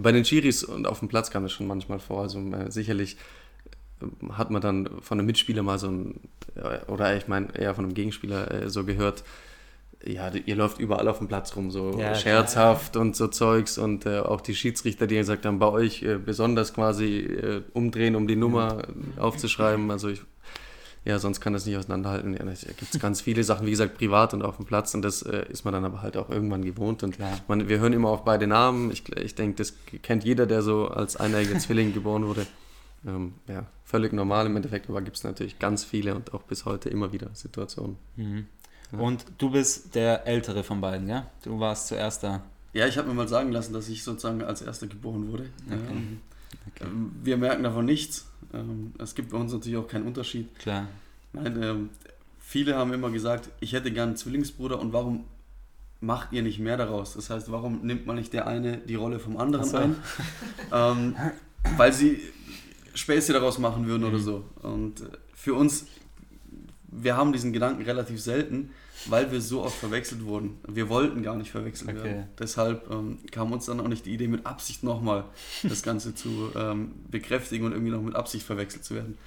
Bei 0.00 0.12
den 0.12 0.24
Chiris 0.24 0.64
und 0.64 0.86
auf 0.86 1.00
dem 1.00 1.08
Platz 1.08 1.30
kam 1.30 1.44
es 1.44 1.52
schon 1.52 1.66
manchmal 1.66 1.98
vor. 1.98 2.22
Also 2.22 2.40
äh, 2.40 2.70
sicherlich 2.70 3.16
äh, 4.00 4.32
hat 4.32 4.50
man 4.50 4.62
dann 4.62 4.88
von 5.00 5.18
einem 5.18 5.26
Mitspieler 5.26 5.62
mal 5.62 5.78
so 5.78 5.88
ein, 5.88 6.20
oder 6.86 7.16
ich 7.16 7.28
meine 7.28 7.54
eher 7.54 7.74
von 7.74 7.84
einem 7.84 7.94
Gegenspieler 7.94 8.50
äh, 8.50 8.70
so 8.70 8.84
gehört, 8.84 9.24
ja, 10.04 10.30
ihr 10.32 10.54
läuft 10.54 10.78
überall 10.78 11.08
auf 11.08 11.18
dem 11.18 11.26
Platz 11.26 11.56
rum, 11.56 11.70
so 11.70 11.98
ja, 11.98 12.14
scherzhaft 12.14 12.92
klar. 12.92 13.02
und 13.02 13.16
so 13.16 13.26
Zeugs 13.26 13.78
und 13.78 14.06
äh, 14.06 14.20
auch 14.20 14.40
die 14.40 14.54
Schiedsrichter, 14.54 15.08
die 15.08 15.16
gesagt 15.16 15.44
haben, 15.44 15.58
bei 15.58 15.66
euch 15.66 16.02
äh, 16.02 16.18
besonders 16.18 16.72
quasi 16.72 17.18
äh, 17.18 17.62
umdrehen, 17.72 18.14
um 18.14 18.28
die 18.28 18.36
Nummer 18.36 18.82
aufzuschreiben. 19.16 19.90
Also 19.90 20.08
ich 20.08 20.20
ja, 21.08 21.18
sonst 21.18 21.40
kann 21.40 21.54
das 21.54 21.64
nicht 21.64 21.78
auseinanderhalten. 21.78 22.34
Ja, 22.34 22.44
da 22.44 22.52
gibt 22.52 22.94
es 22.94 23.00
ganz 23.00 23.22
viele 23.22 23.42
Sachen, 23.42 23.66
wie 23.66 23.70
gesagt, 23.70 23.96
privat 23.96 24.34
und 24.34 24.42
auf 24.42 24.56
dem 24.56 24.66
Platz 24.66 24.92
und 24.92 25.00
das 25.00 25.22
äh, 25.22 25.46
ist 25.48 25.64
man 25.64 25.72
dann 25.72 25.86
aber 25.86 26.02
halt 26.02 26.18
auch 26.18 26.28
irgendwann 26.28 26.62
gewohnt. 26.62 27.02
Und 27.02 27.18
man, 27.48 27.66
wir 27.66 27.78
hören 27.78 27.94
immer 27.94 28.10
auf 28.10 28.24
beide 28.24 28.46
Namen. 28.46 28.90
Ich, 28.90 29.08
ich 29.16 29.34
denke, 29.34 29.56
das 29.56 29.72
kennt 30.02 30.24
jeder, 30.24 30.44
der 30.44 30.60
so 30.60 30.88
als 30.88 31.16
eineiger 31.16 31.58
Zwilling 31.58 31.94
geboren 31.94 32.26
wurde. 32.26 32.46
Ähm, 33.06 33.32
ja, 33.46 33.64
völlig 33.84 34.12
normal 34.12 34.44
im 34.44 34.56
Endeffekt, 34.56 34.90
aber 34.90 35.00
gibt 35.00 35.16
es 35.16 35.24
natürlich 35.24 35.58
ganz 35.58 35.82
viele 35.82 36.14
und 36.14 36.34
auch 36.34 36.42
bis 36.42 36.66
heute 36.66 36.90
immer 36.90 37.10
wieder 37.10 37.30
Situationen. 37.32 37.96
Mhm. 38.16 38.46
Ja. 38.92 38.98
Und 38.98 39.24
du 39.38 39.50
bist 39.50 39.94
der 39.94 40.26
Ältere 40.26 40.62
von 40.62 40.82
beiden, 40.82 41.08
ja? 41.08 41.30
Du 41.42 41.58
warst 41.58 41.88
zuerst 41.88 42.22
da. 42.22 42.42
Ja, 42.74 42.86
ich 42.86 42.98
habe 42.98 43.08
mir 43.08 43.14
mal 43.14 43.28
sagen 43.28 43.50
lassen, 43.50 43.72
dass 43.72 43.88
ich 43.88 44.04
sozusagen 44.04 44.42
als 44.42 44.60
Erster 44.60 44.88
geboren 44.88 45.32
wurde. 45.32 45.48
Okay. 45.68 45.78
Ähm, 45.90 46.20
okay. 46.68 46.86
Wir 47.22 47.36
merken 47.36 47.62
davon 47.62 47.84
nichts. 47.84 48.26
Ähm, 48.52 48.92
es 48.98 49.14
gibt 49.14 49.30
bei 49.30 49.38
uns 49.38 49.52
natürlich 49.52 49.78
auch 49.78 49.88
keinen 49.88 50.06
Unterschied. 50.06 50.56
Klar. 50.58 50.88
Nein, 51.32 51.62
ähm, 51.62 51.90
viele 52.38 52.76
haben 52.76 52.92
immer 52.92 53.10
gesagt, 53.10 53.50
ich 53.60 53.72
hätte 53.72 53.92
gern 53.92 54.10
einen 54.10 54.16
Zwillingsbruder 54.16 54.78
und 54.80 54.92
warum 54.92 55.24
macht 56.00 56.32
ihr 56.32 56.42
nicht 56.42 56.58
mehr 56.58 56.76
daraus? 56.76 57.14
Das 57.14 57.30
heißt, 57.30 57.50
warum 57.50 57.80
nimmt 57.82 58.06
man 58.06 58.16
nicht 58.16 58.32
der 58.32 58.46
eine 58.46 58.78
die 58.78 58.94
Rolle 58.94 59.18
vom 59.18 59.36
anderen 59.36 59.66
so. 59.66 59.76
ein? 59.76 59.96
ähm, 60.72 61.16
weil 61.76 61.92
sie 61.92 62.20
Späße 62.94 63.32
daraus 63.32 63.58
machen 63.58 63.86
würden 63.86 64.02
mhm. 64.02 64.08
oder 64.08 64.18
so. 64.18 64.44
Und 64.62 65.00
äh, 65.00 65.04
für 65.34 65.54
uns, 65.54 65.86
wir 66.88 67.16
haben 67.16 67.32
diesen 67.32 67.52
Gedanken 67.52 67.82
relativ 67.82 68.20
selten, 68.20 68.70
weil 69.06 69.30
wir 69.30 69.40
so 69.40 69.62
oft 69.62 69.76
verwechselt 69.76 70.24
wurden. 70.24 70.58
Wir 70.66 70.88
wollten 70.88 71.22
gar 71.22 71.36
nicht 71.36 71.50
verwechselt 71.50 71.90
okay. 71.90 72.04
werden. 72.04 72.28
Deshalb 72.38 72.90
ähm, 72.90 73.18
kam 73.30 73.52
uns 73.52 73.66
dann 73.66 73.80
auch 73.80 73.88
nicht 73.88 74.06
die 74.06 74.14
Idee, 74.14 74.28
mit 74.28 74.46
Absicht 74.46 74.82
nochmal 74.82 75.24
das 75.62 75.82
Ganze 75.82 76.14
zu 76.14 76.50
ähm, 76.56 76.92
bekräftigen 77.10 77.66
und 77.66 77.72
irgendwie 77.72 77.92
noch 77.92 78.02
mit 78.02 78.14
Absicht 78.14 78.44
verwechselt 78.44 78.84
zu 78.84 78.94
werden. 78.94 79.18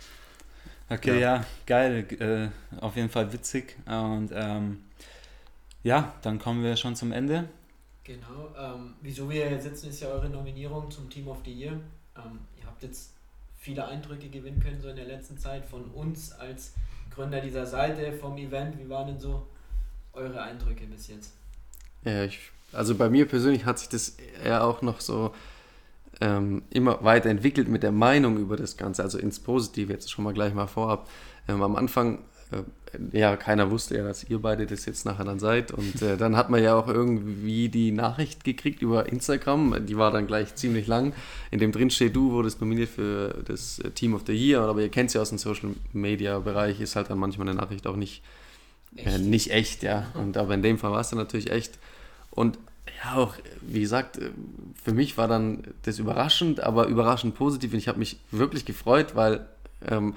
Okay, 0.89 1.19
ja, 1.19 1.37
ja 1.37 1.45
geil. 1.65 2.05
Äh, 2.19 2.81
auf 2.81 2.95
jeden 2.95 3.09
Fall 3.09 3.31
witzig. 3.31 3.77
Und 3.85 4.29
ähm, 4.33 4.83
ja, 5.83 6.13
dann 6.21 6.37
kommen 6.37 6.63
wir 6.63 6.75
schon 6.75 6.95
zum 6.95 7.11
Ende. 7.11 7.47
Genau. 8.03 8.53
Ähm, 8.57 8.95
wieso 9.01 9.29
wir 9.29 9.47
hier 9.47 9.61
sitzen, 9.61 9.89
ist 9.89 10.01
ja 10.01 10.09
eure 10.09 10.29
Nominierung 10.29 10.91
zum 10.91 11.09
Team 11.09 11.27
of 11.27 11.37
the 11.45 11.51
Year. 11.51 11.73
Ähm, 12.17 12.39
ihr 12.59 12.65
habt 12.65 12.83
jetzt 12.83 13.13
viele 13.57 13.87
Eindrücke 13.87 14.27
gewinnen 14.27 14.59
können, 14.59 14.81
so 14.81 14.89
in 14.89 14.95
der 14.95 15.05
letzten 15.05 15.37
Zeit 15.37 15.65
von 15.65 15.85
uns 15.91 16.31
als 16.33 16.73
Gründer 17.11 17.39
dieser 17.39 17.65
Seite, 17.65 18.11
vom 18.13 18.37
Event. 18.37 18.77
Wie 18.79 18.89
waren 18.89 19.07
denn 19.07 19.19
so 19.19 19.47
eure 20.13 20.41
Eindrücke 20.41 20.85
bis 20.85 21.07
jetzt? 21.07 21.33
Ja, 22.03 22.23
ich, 22.23 22.39
also 22.73 22.95
bei 22.95 23.09
mir 23.09 23.27
persönlich 23.27 23.65
hat 23.65 23.79
sich 23.79 23.89
das 23.89 24.17
eher 24.43 24.63
auch 24.63 24.81
noch 24.81 25.01
so 25.01 25.33
ähm, 26.19 26.61
immer 26.69 27.03
weiterentwickelt 27.03 27.67
mit 27.67 27.83
der 27.83 27.91
Meinung 27.91 28.37
über 28.37 28.55
das 28.55 28.77
Ganze, 28.77 29.03
also 29.03 29.17
ins 29.17 29.39
Positive, 29.39 29.91
jetzt 29.91 30.11
schon 30.11 30.23
mal 30.23 30.33
gleich 30.33 30.53
mal 30.53 30.67
vorab. 30.67 31.09
Ähm, 31.47 31.61
am 31.63 31.75
Anfang, 31.75 32.19
äh, 32.51 33.17
ja, 33.17 33.35
keiner 33.37 33.71
wusste 33.71 33.97
ja, 33.97 34.03
dass 34.03 34.29
ihr 34.29 34.39
beide 34.39 34.65
das 34.67 34.85
jetzt 34.85 35.05
nachher 35.05 35.25
dann 35.25 35.39
seid. 35.39 35.71
Und 35.71 36.01
äh, 36.01 36.17
dann 36.17 36.35
hat 36.35 36.49
man 36.49 36.61
ja 36.61 36.75
auch 36.75 36.87
irgendwie 36.87 37.69
die 37.69 37.91
Nachricht 37.91 38.43
gekriegt 38.43 38.81
über 38.81 39.11
Instagram, 39.11 39.85
die 39.85 39.97
war 39.97 40.11
dann 40.11 40.27
gleich 40.27 40.55
ziemlich 40.55 40.87
lang, 40.87 41.13
in 41.49 41.59
dem 41.59 41.71
drin 41.71 41.89
steht, 41.89 42.15
du 42.15 42.31
wurdest 42.31 42.61
nominiert 42.61 42.89
für 42.89 43.41
das 43.45 43.81
Team 43.95 44.13
of 44.13 44.23
the 44.27 44.33
Year, 44.33 44.61
aber 44.61 44.81
ihr 44.81 44.89
kennt 44.89 45.07
es 45.07 45.13
ja 45.15 45.21
aus 45.21 45.29
dem 45.29 45.39
Social 45.39 45.71
Media 45.93 46.37
Bereich, 46.39 46.79
ist 46.79 46.95
halt 46.95 47.09
dann 47.09 47.17
manchmal 47.17 47.49
eine 47.49 47.59
Nachricht 47.59 47.87
auch 47.87 47.95
nicht 47.95 48.21
echt, 48.95 49.07
äh, 49.07 49.19
nicht 49.19 49.51
echt 49.51 49.83
ja. 49.83 50.07
Und 50.13 50.37
aber 50.37 50.53
in 50.53 50.61
dem 50.61 50.77
Fall 50.77 50.91
war 50.91 51.01
es 51.01 51.09
dann 51.09 51.19
natürlich 51.19 51.51
echt. 51.51 51.79
Und 52.29 52.57
ja, 53.03 53.15
auch, 53.15 53.35
wie 53.61 53.81
gesagt, 53.81 54.17
äh, 54.17 54.31
für 54.83 54.93
mich 54.93 55.17
war 55.17 55.27
dann 55.27 55.63
das 55.83 55.99
überraschend, 55.99 56.61
aber 56.61 56.87
überraschend 56.87 57.35
positiv. 57.35 57.73
Und 57.73 57.79
ich 57.79 57.87
habe 57.87 57.99
mich 57.99 58.19
wirklich 58.31 58.65
gefreut, 58.65 59.15
weil 59.15 59.45
ähm, 59.87 60.15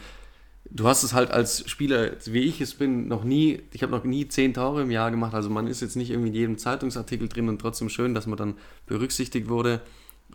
du 0.70 0.86
hast 0.86 1.02
es 1.02 1.12
halt 1.12 1.30
als 1.30 1.68
Spieler, 1.68 2.12
wie 2.26 2.40
ich 2.40 2.60
es 2.60 2.74
bin, 2.74 3.08
noch 3.08 3.24
nie, 3.24 3.60
ich 3.72 3.82
habe 3.82 3.92
noch 3.92 4.04
nie 4.04 4.28
zehn 4.28 4.54
Tore 4.54 4.82
im 4.82 4.90
Jahr 4.90 5.10
gemacht. 5.10 5.34
Also 5.34 5.50
man 5.50 5.66
ist 5.66 5.80
jetzt 5.80 5.96
nicht 5.96 6.10
irgendwie 6.10 6.28
in 6.28 6.34
jedem 6.34 6.58
Zeitungsartikel 6.58 7.28
drin 7.28 7.48
und 7.48 7.60
trotzdem 7.60 7.88
schön, 7.88 8.14
dass 8.14 8.26
man 8.26 8.36
dann 8.36 8.54
berücksichtigt 8.86 9.48
wurde. 9.48 9.80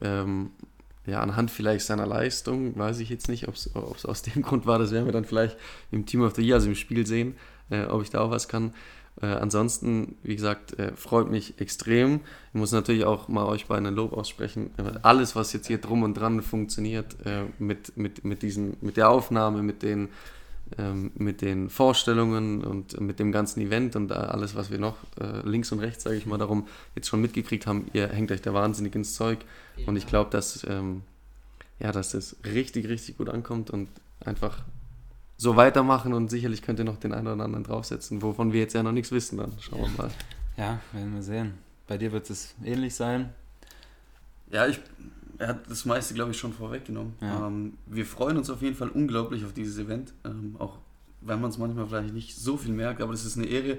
Ähm, 0.02 0.52
ja, 1.06 1.21
anhand 1.21 1.49
vielleicht 1.49 1.86
seiner 1.86 2.06
Leistung, 2.06 2.78
weiß 2.78 2.99
ich 2.99 3.10
jetzt 3.10 3.30
nicht, 3.30 3.47
ob 3.47 3.56
es 3.56 4.06
aus 4.06 4.21
dem 4.21 4.41
Grund 4.43 4.65
war, 4.65 4.80
das 4.80 4.91
werden 4.91 5.06
wir 5.06 5.12
dann 5.12 5.25
vielleicht 5.25 5.58
im 5.91 6.06
Team 6.06 6.21
of 6.21 6.36
the 6.36 6.41
Year, 6.43 6.56
also 6.56 6.67
im 6.67 6.75
Spiel 6.75 7.06
sehen, 7.08 7.36
äh, 7.69 7.86
ob 7.86 8.01
ich 8.01 8.10
da 8.10 8.21
auch 8.21 8.32
was 8.32 8.47
kann. 8.47 8.73
Äh, 9.21 9.27
ansonsten, 9.27 10.15
wie 10.23 10.36
gesagt, 10.36 10.79
äh, 10.79 10.93
freut 10.95 11.29
mich 11.29 11.60
extrem. 11.60 12.21
Ich 12.53 12.60
muss 12.60 12.71
natürlich 12.71 13.03
auch 13.03 13.27
mal 13.27 13.45
euch 13.45 13.65
beiden 13.65 13.86
ein 13.86 13.95
Lob 13.95 14.13
aussprechen. 14.13 14.71
Äh, 14.77 14.99
alles, 15.01 15.36
was 15.36 15.51
jetzt 15.51 15.67
hier 15.67 15.79
drum 15.79 16.03
und 16.03 16.13
dran 16.13 16.41
funktioniert, 16.41 17.17
äh, 17.25 17.43
mit, 17.58 17.97
mit, 17.97 18.23
mit, 18.23 18.41
diesen, 18.43 18.77
mit 18.82 18.95
der 18.95 19.10
Aufnahme, 19.10 19.62
mit 19.62 19.84
den, 19.84 20.08
ähm, 20.77 21.12
mit 21.15 21.41
den 21.41 21.69
Vorstellungen 21.69 22.63
und 22.63 23.01
mit 23.01 23.19
dem 23.19 23.34
ganzen 23.34 23.60
Event 23.62 23.97
und 23.97 24.12
alles, 24.12 24.55
was 24.55 24.71
wir 24.71 24.77
noch 24.77 24.95
äh, 25.19 25.41
links 25.43 25.71
und 25.71 25.79
rechts, 25.79 26.03
sage 26.03 26.15
ich 26.15 26.25
mal, 26.25 26.38
darum 26.38 26.67
jetzt 26.95 27.10
schon 27.10 27.19
mitgekriegt 27.19 27.67
haben, 27.67 27.88
ihr 27.91 28.08
hängt 28.08 28.32
euch 28.32 28.41
da 28.41 28.53
wahnsinnig 28.53 28.95
ins 28.95 29.15
Zeug. 29.15 29.39
Und 29.86 29.97
ich 29.97 30.08
glaube, 30.08 30.29
dass, 30.29 30.65
ähm, 30.69 31.01
ja, 31.79 31.91
dass 31.91 32.12
das 32.12 32.38
richtig, 32.45 32.88
richtig 32.88 33.17
gut 33.17 33.29
ankommt 33.29 33.69
und 33.69 33.89
einfach 34.23 34.63
so 35.39 35.56
weitermachen 35.56 36.13
und 36.13 36.30
sicherlich 36.30 36.62
könnt 36.62 36.80
ihr 36.80 36.86
noch 36.86 36.97
den 36.97 37.13
einen 37.13 37.28
oder 37.28 37.45
anderen 37.45 37.63
draufsetzen, 37.63 38.21
wovon 38.21 38.52
wir 38.52 38.60
jetzt 38.60 38.73
ja 38.73 38.84
noch 38.84 38.91
nichts 38.91 39.12
wissen. 39.13 39.38
Dann 39.38 39.54
schauen 39.62 39.80
wir 39.80 40.04
mal. 40.04 40.12
Ja, 40.58 40.82
werden 40.91 41.15
wir 41.15 41.23
sehen. 41.23 41.54
Bei 41.88 41.97
dir 41.97 42.12
wird 42.12 42.30
es 42.30 42.54
ähnlich 42.62 42.93
sein. 42.93 43.30
Ja, 44.52 44.67
ich, 44.67 44.82
er 45.38 45.47
hat 45.47 45.60
das 45.69 45.86
meiste, 45.86 46.13
glaube 46.13 46.32
ich, 46.32 46.38
schon 46.38 46.52
vorweggenommen. 46.52 47.13
Ja. 47.21 47.47
Ähm, 47.47 47.78
wir 47.86 48.06
freuen 48.06 48.36
uns 48.36 48.49
auf 48.49 48.62
jeden 48.62 48.75
Fall 48.75 48.89
unglaublich 48.89 49.45
auf 49.45 49.54
dieses 49.54 49.78
Event, 49.78 50.12
ähm, 50.25 50.58
auch 50.60 50.78
wenn 51.21 51.39
man 51.39 51.52
es 51.52 51.58
manchmal 51.58 51.88
vielleicht 51.88 52.13
nicht 52.13 52.36
so 52.36 52.58
viel 52.58 52.73
merkt, 52.73 53.02
aber 53.02 53.13
das 53.13 53.23
ist 53.23 53.38
eine 53.38 53.47
Ehre 53.47 53.78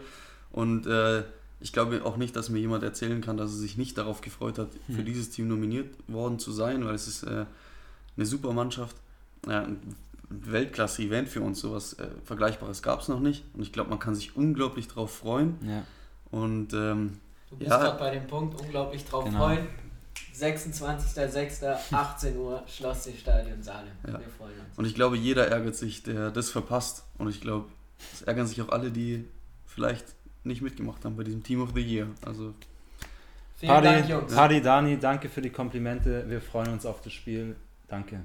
und 0.53 0.87
äh, 0.87 1.25
ich 1.61 1.75
glaube 1.75 2.07
auch 2.07 2.17
nicht, 2.17 2.35
dass 2.37 2.49
mir 2.49 2.59
jemand 2.59 2.83
erzählen 2.83 3.21
kann, 3.21 3.37
dass 3.37 3.51
er 3.51 3.59
sich 3.59 3.77
nicht 3.77 3.99
darauf 3.99 4.23
gefreut 4.23 4.59
hat, 4.59 4.69
hm. 4.87 4.95
für 4.97 5.05
dieses 5.05 5.29
Team 5.29 5.49
nominiert 5.49 5.95
worden 6.09 6.39
zu 6.39 6.53
sein, 6.53 6.87
weil 6.87 6.95
es 6.95 7.07
ist 7.07 7.23
äh, 7.25 7.45
eine 8.17 8.27
super 8.27 8.55
Mannschaft. 8.55 8.97
Ja, 9.47 9.67
Weltklasse-Event 10.31 11.29
für 11.29 11.41
uns. 11.43 11.61
Sowas 11.61 11.95
äh, 11.95 12.09
Vergleichbares 12.25 12.83
gab 12.83 13.01
es 13.01 13.09
noch 13.09 13.21
nicht. 13.21 13.45
Und 13.55 13.63
ich 13.63 13.73
glaube, 13.73 13.91
man 13.91 13.99
kann 13.99 14.15
sich 14.15 14.37
unglaublich 14.37 14.89
drauf 14.89 15.15
freuen. 15.15 15.57
Ja. 15.63 15.83
Und 16.31 16.73
ähm, 16.73 17.19
Du 17.51 17.57
bist 17.57 17.69
Ja. 17.71 17.79
gerade 17.79 17.99
bei 17.99 18.11
dem 18.11 18.27
Punkt, 18.29 18.61
unglaublich 18.61 19.05
drauf 19.05 19.25
Genau. 19.25 19.39
freuen. 19.39 19.67
26.06. 20.37 21.93
18 21.93 22.37
Uhr, 22.37 22.63
Schlosseestadion 22.67 23.63
Salem. 23.63 23.89
Ja. 24.07 24.13
Wir 24.13 24.29
freuen 24.39 24.53
uns. 24.53 24.79
Und 24.79 24.85
ich 24.87 24.95
glaube, 24.95 25.17
jeder 25.17 25.49
ärgert 25.49 25.75
sich, 25.77 26.03
der 26.03 26.31
das 26.31 26.51
verpasst. 26.51 27.05
Und 27.19 27.29
ich 27.29 27.41
glaube, 27.41 27.67
es 28.13 28.23
ärgern 28.23 28.47
sich 28.47 28.63
auch 28.63 28.69
alle, 28.71 28.91
die 28.91 29.25
vielleicht 29.67 30.07
nicht 30.45 30.63
mitgemacht 30.63 31.05
haben 31.05 31.17
bei 31.17 31.25
diesem 31.25 31.43
Team 31.43 31.61
of 31.63 31.71
the 31.75 31.81
Year. 31.83 32.07
Also 32.25 32.55
Vielen 33.57 33.83
Dank, 33.83 33.87
Hardy, 33.87 34.13
Jungs. 34.13 34.35
Hardy, 34.37 34.63
Dani, 34.63 34.99
danke 34.99 35.29
für 35.29 35.43
die 35.43 35.51
Komplimente. 35.51 36.25
Wir 36.29 36.41
freuen 36.41 36.73
uns 36.73 36.87
auf 36.87 37.03
das 37.03 37.13
Spiel. 37.13 37.57
Danke. 37.89 38.21